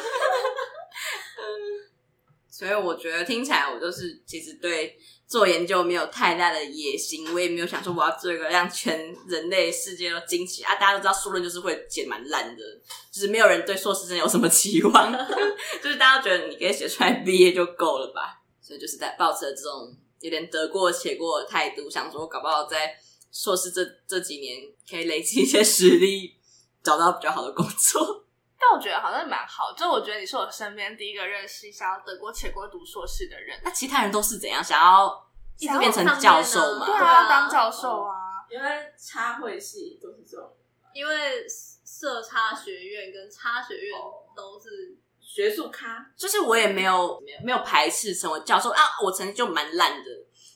[2.57, 4.97] 所以我觉得听起来，我就是其实对
[5.27, 10.75] 做研究没有太大的野心，我也没有想说我要做一个让全人类世界都惊奇啊！
[10.75, 12.63] 大家都知道硕论就是会写蛮烂的，
[13.11, 15.11] 就是没有人对硕士真的有什么期望，
[15.83, 18.41] 就是大家觉得你可以写出来毕业就够了吧？
[18.61, 22.95] 所以就是在抱持这种有点得过且过的态度，想说搞不好在。
[23.37, 26.35] 硕士这这几年可以累积一些实力，
[26.81, 28.24] 找到比较好的工作。
[28.67, 33.59] 但我觉得好像蛮好，就我觉得你是我身边第一个认识想要得过且过读硕士的人。
[33.63, 34.63] 那其他人都是怎样？
[34.63, 35.27] 想要
[35.59, 36.85] 一直变成教授吗？
[36.87, 38.15] 对啊，当教授啊。
[38.49, 40.51] 因为插会系都是这种，
[40.93, 43.99] 因为社插学院跟插学院
[44.35, 50.09] 都是学术咖，就是我也没有没有排斥成为教授啊，我成绩就蛮烂的。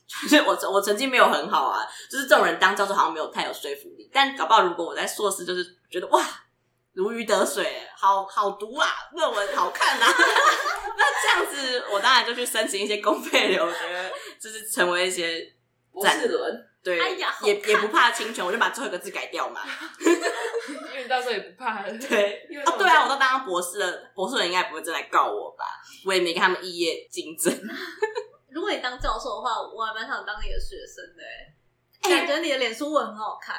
[0.23, 4.09] 就是我我成绩没有很好啊，就是这种人当教授好像没有太有说服力。
[4.11, 6.23] 但搞不好如果我在硕士，就是觉得哇
[6.99, 10.05] 如鱼得水，好好读啊，论文好看啊，
[10.97, 15.55] 那这样子我当然就去申请一些公费留学，就是成为一些
[15.93, 16.67] 博士论。
[16.83, 19.61] 对，哎呀也也不怕侵权，我就把最后一个字改掉嘛。
[20.93, 21.89] 因为到时候也不怕了。
[21.97, 25.63] 对，哦，对啊，我都当博士了，博士人应该不会真来告我吧？
[26.05, 27.49] 我也没跟他们异业竞争。
[28.51, 31.55] 如果你当教授的话，我还蛮想当你的学生的、欸。
[32.07, 33.57] 感觉你的脸书文很好看，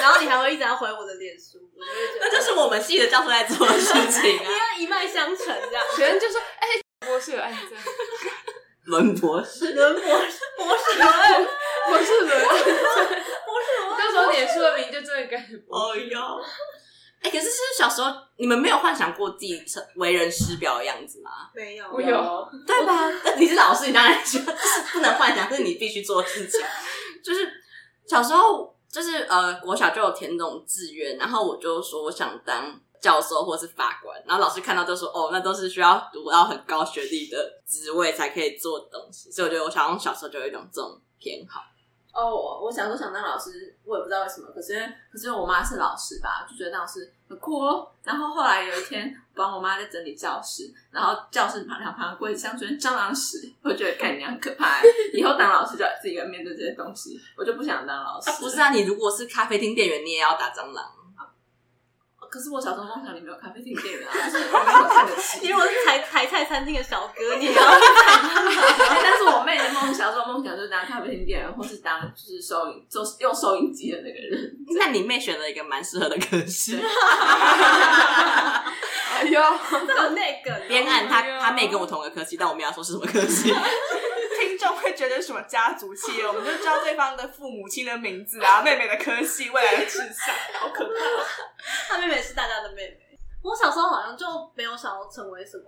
[0.00, 5.84] 然后你还会一直要回我的脸书，我就会觉得那这是我们系的教授在做的事情啊，你要一脉相承这样。
[5.96, 7.84] 学生就说：“哎、欸，博士有爱这样。”
[8.84, 11.46] 伦博士，伦博士，博士伦，
[11.86, 13.22] 博士伦，博士伦。
[13.98, 16.40] 那时候脸书的名就真的改哦哟。
[17.22, 21.30] 哎，可是是小时候你们没有幻想过自己成为人师表的样子吗？
[21.54, 23.10] 没有，我有，对吧？
[23.36, 24.18] 你是老师，你当然
[24.92, 26.60] 不能幻想，这是你必须做的事情。
[27.22, 27.59] 就是
[28.10, 32.80] 小时候，就是呃，国小就有填那种志愿，然后我就说我想当。
[33.00, 41.62] 教授或是法官，然后老师看到就说：“哦，那都是需要读到很高学历的职位才可以做东西。”所以我觉得我小小时候就有一种这种偏好。
[42.12, 44.48] 哦，我我小时候想当老师，我也不知道为什么。
[44.54, 44.74] 可是
[45.12, 47.88] 可是我妈是老师吧，就觉得当老师很酷哦。
[48.02, 54.82] 然后后来有一天，帮我妈在整理教室，然后教室旁两旁柜子上全是蟑螂屎，我觉得看你很可怕。
[55.12, 58.30] 以后当老师就要自己要面对这些东西，我就不想当老师。
[58.30, 60.84] 啊，不是啊，你如果是咖啡厅店员，你也要打蟑螂。
[62.30, 65.46] 可是我小时候梦想里没有咖啡厅店员啊， 就是我没有看得起。
[65.46, 67.60] 因为我是台台菜餐厅的小哥，你要。
[69.02, 74.50] 但是我妹的梦想，说梦想就是当咖啡厅店员，或是当就是收银，做用收银机的那个人。
[74.78, 76.78] 那你妹选了一个蛮适合的科系。
[79.12, 79.42] 哎呦，
[79.86, 83.52] 这个那个边岸他他妹跟我同个科系，但我没有说是什么科系。
[85.00, 90.94] 觉得什么家族企业，我们就知道对方的父母亲的名字啊，妹妹的科系，未来的志向，好可怕。
[91.88, 93.18] 他妹妹是大家的妹妹。
[93.42, 95.64] 我小时候好像就没有想要成为什么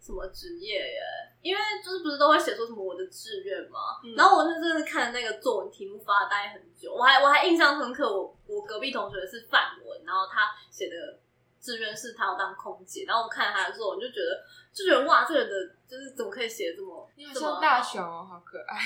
[0.00, 1.00] 什么职业耶，
[1.42, 4.02] 因为就是不是都会写出什么我的志愿嘛。
[4.02, 11.20] 嗯、然后我就真的是看那个作文题目发呆很久，我还我还印象深刻，我我隔壁同学是范文，然后他写的
[11.62, 14.42] 志愿是他要当空姐，然后我看他的时候，我就觉得。
[14.74, 15.54] 就觉得哇，这个人的
[15.86, 18.80] 就是怎么可以写这么你好像大雄哦，好可爱。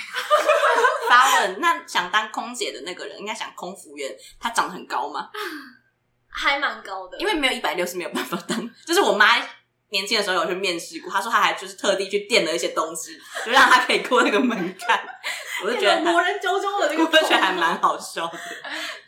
[1.07, 5.29] 发问，那想当空姐的那个人应该想空服员，他长得很高吗？
[6.27, 8.69] 还蛮高的，因为没有一百六是没有办法当。
[8.85, 9.37] 就是我妈
[9.91, 15.01] 年轻的时候有去面试过，她说她还就是特地去垫了一些东西，就让她可以过那个门槛。
[15.63, 18.37] 我就觉得魔人啾啾的那个，我觉得还蛮好笑的。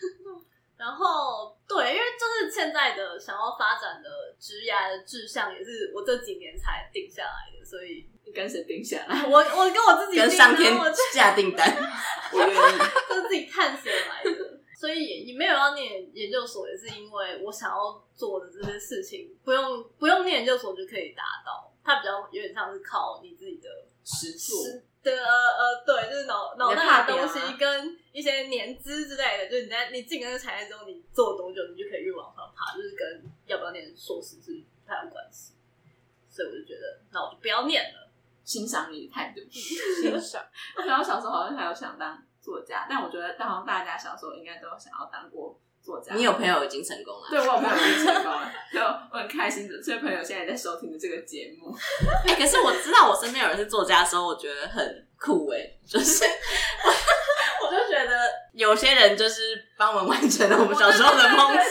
[0.78, 4.10] 然后对，因为就是现在的想要发展的
[4.40, 9.24] 职业的志向，也是我这几年才定下来的，所以你跟谁定下来？
[9.30, 10.74] 我我跟我自己定跟上天
[11.14, 11.70] 下订单，
[12.34, 14.60] 我愿意，就是自己探索来的。
[14.80, 21.72] 所以你没有要念研究所，也是因为我想要做的这些事情，不用不用念研究所就可以达到。
[21.84, 23.70] 它比较有点像是靠你自己的
[24.04, 24.58] 实作。
[25.04, 35.54] 的呃呃，对，就是脑脑袋的东西跟一些年资之类的，就是你在你进那个产业之后，你做多久，你就可以越往上爬，就是跟要不要念硕士是不太有关系。
[36.30, 38.10] 所以我就觉得，那我就不要念了。
[38.44, 40.44] 欣赏你的态度，欣赏。
[40.76, 45.60] 我想到小时候好像还有想当作家，但我觉得，好像大家小时候应该都想要当过。
[46.16, 49.76] 你有朋友已经成功了，对，我有朋友已经成功了，就我很开心的。
[49.84, 51.76] 这位朋友现在在收听的这个节目，
[52.28, 56.24] 哎、欸，可是我知道我身边有人是作家的时候，我觉得很酷哎、欸，就是
[57.64, 59.42] 我，就觉得有些人就是
[59.78, 61.64] 帮我们完成了我们小时候的梦想。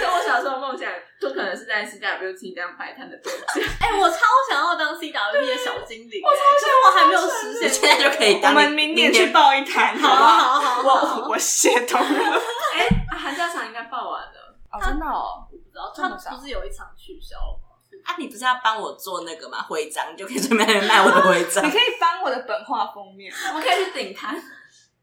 [0.00, 3.62] 就我小时候梦想，就可能是在 CWT 这样摆摊的作家。
[3.80, 4.18] 哎、欸，我超
[4.50, 8.52] 想要当 CWT 的小精灵，我超想，我还没有实现，现在就可以当。
[8.52, 10.60] 我们明年去报一摊，好不好？
[10.60, 12.42] 好，好，我我协同了。
[12.72, 14.56] 哎、欸，寒假场应该报完了。
[14.72, 17.68] 哦，真的哦，我不知道，他不是有一场取消了吗？
[18.04, 19.62] 啊，你不是要帮我做那个吗？
[19.68, 21.62] 徽章，你就可以顺便卖我的徽章。
[21.66, 24.42] 你可以翻我的本画封面，我们可以去顶摊。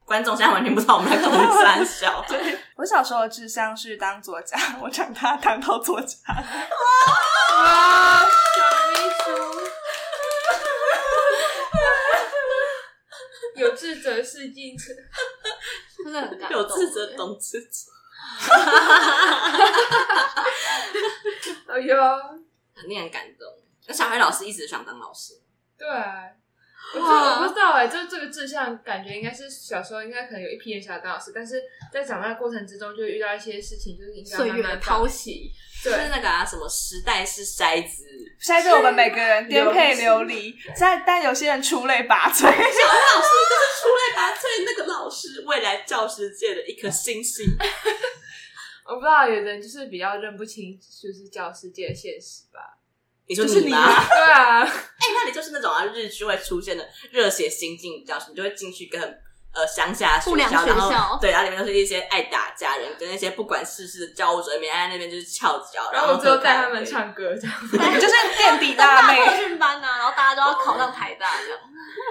[0.04, 2.26] 观众现在完全不知道我们在公三小。
[2.28, 6.18] 对，我小时候的志向是当作家，我长大当到作家。
[6.28, 8.28] 哇，小
[8.90, 9.30] 秘书，
[13.62, 14.96] 有志者事竟成，
[16.12, 16.60] 真的很感动。
[16.60, 17.88] 有自责懂自己。
[21.68, 21.96] 哎呦，
[22.76, 23.48] 肯定很感动。
[23.88, 25.34] 那小黑老师一直想当老师。
[25.78, 25.88] 对
[26.96, 31.62] 我不知道哎、欸，就这个志向，感觉应该是小时候应该可能有一批人想要当老师，但是
[31.94, 35.52] 在长大的过程之中，就遇到一些事情，就是应该慢慢淘洗。
[35.84, 38.04] 对，就是那个啊，什么时代是筛子，
[38.42, 40.54] 筛子我们每个人颠沛流离。
[40.78, 47.46] 但但有些人出类拔萃， 小老师就是出类拔萃，那个老师未来教师界的一颗星星。
[48.86, 52.79] 我不知道，有人就是比较认不清，就是教师界的现实吧。
[53.30, 53.86] 你说你吗？
[54.10, 59.00] 对啊，哎、欸，那你就是那种啊，日剧会出现的热血新进教师，你就会进去跟
[59.54, 71.60] 呃乡下学校，然后对，然后里面都是一些爱打架人，跟那些不管世事的教务主任，每天在那边就是翘脚，然后最后带他们唱歌这样 子，就是垫底大妹培训班呐，然后大家都要考上台大这样。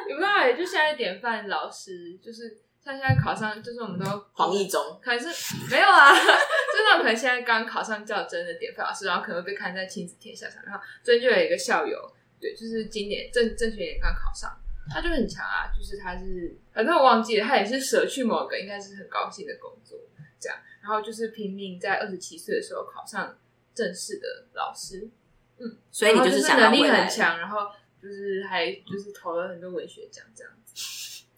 [0.09, 0.57] 有没有？
[0.57, 2.68] 就现在典范老师就是。
[2.89, 5.27] 像现在考上，就是我们都黄义中，可能是
[5.71, 10.63] 没有啊，就那种可能现在刚考上较真的典范老师，然后可能会被看在亲子天下上。
[10.65, 11.99] 然后最近就有一个校友，
[12.41, 14.59] 对，就是今年正正学年刚考上，
[14.91, 19.99] 他就很强啊，就是他是反正我忘记了，他也是舍去某个应该是很高兴的工作，
[20.41, 23.37] 这样，然后就是拼命在二十七岁的时候考上
[23.75, 25.11] 正式的老师，
[25.59, 27.69] 嗯，所以你就是能力很强，然后
[28.01, 30.75] 就是还就是投了很多文学奖这样子。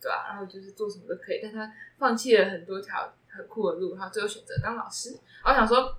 [0.00, 5.18] 对啊，然后就是做什么都可以，但他放弃了很多条很酷的路，然后最后选择当老师。
[5.44, 5.96] 我想说，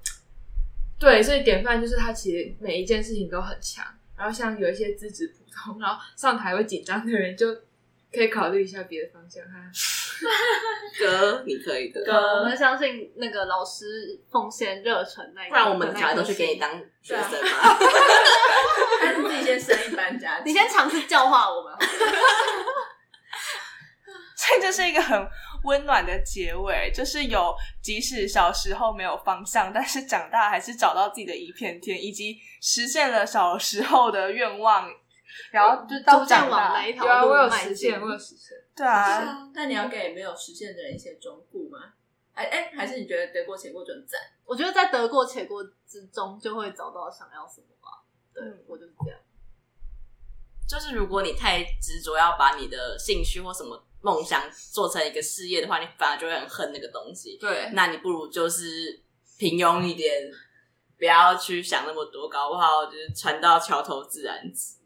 [1.00, 3.86] 对，所以典范就是他其实每一件事情都很强。
[4.18, 7.54] 然后像有一些资质普通，然后上台会紧张的人，就
[8.14, 9.72] 可以考虑一下别的方向哈。
[11.00, 12.04] 哥，你可以的。
[12.04, 16.70] 哥，我们相信那个老师奉献热忱那个，不然我们小孩都去给你当
[17.02, 17.78] 学生嘛。
[19.02, 21.74] 还是自己先升一班家，你先尝试教化我们。
[24.42, 25.30] 所以这是一个很
[25.66, 34.90] 温暖的结尾，就是有即使小时候没有方向，但是长大还是找到自己的一片天，以及实现了小时候的愿望，
[35.52, 38.58] 然后就到长大一条路，我有实现，我有实现。
[38.76, 41.94] 对啊，那你要给没有实现的人一些忠告吗？
[42.34, 44.20] 哎哎，还是你觉得得过且过就很赞？
[44.44, 48.02] 我觉得在得过且过之中，就会找到想要什么吧。
[48.34, 49.20] 对，嗯、我就是这样。
[50.72, 53.86] 就是如果你太执着要把你的兴趣或什么。
[54.04, 57.38] 梦想做成一个事业的话，你反而就会很恨那个东西。
[57.40, 59.00] 对，那你不如就是
[59.38, 60.12] 平庸一点，
[60.98, 64.82] 不要去想那么多，搞不好就是船到桥头自然直。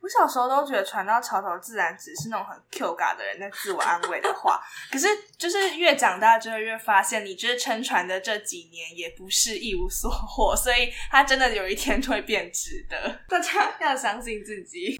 [0.00, 4.58] 我小时候都觉得“船到桥头自然直”是那种很 Q 嘎的人在自我安慰的话，
[4.90, 13.20] 可是就是越长大之后越发现，你就是撑船的这几年也不是一无所获，所以它真的有一天会变直的。
[13.28, 14.98] 大家要相信自己。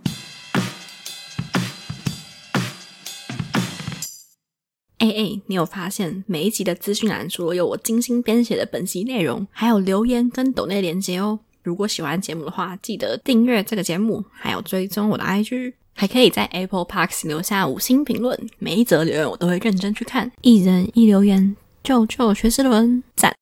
[4.98, 11.40] 哎哎，你有发现每一集的资讯栏除了有我精心编写的本集内容，还有留言跟抖内连接哦。
[11.62, 20.30] 如果喜欢节目的话，记得订阅这个节目，还有追踪我的 IG，还可以在 Apple Park 留下五星评论，每一则留言我都会认真去看。
[20.42, 23.34] 一人一留言，就就学思伦，赞。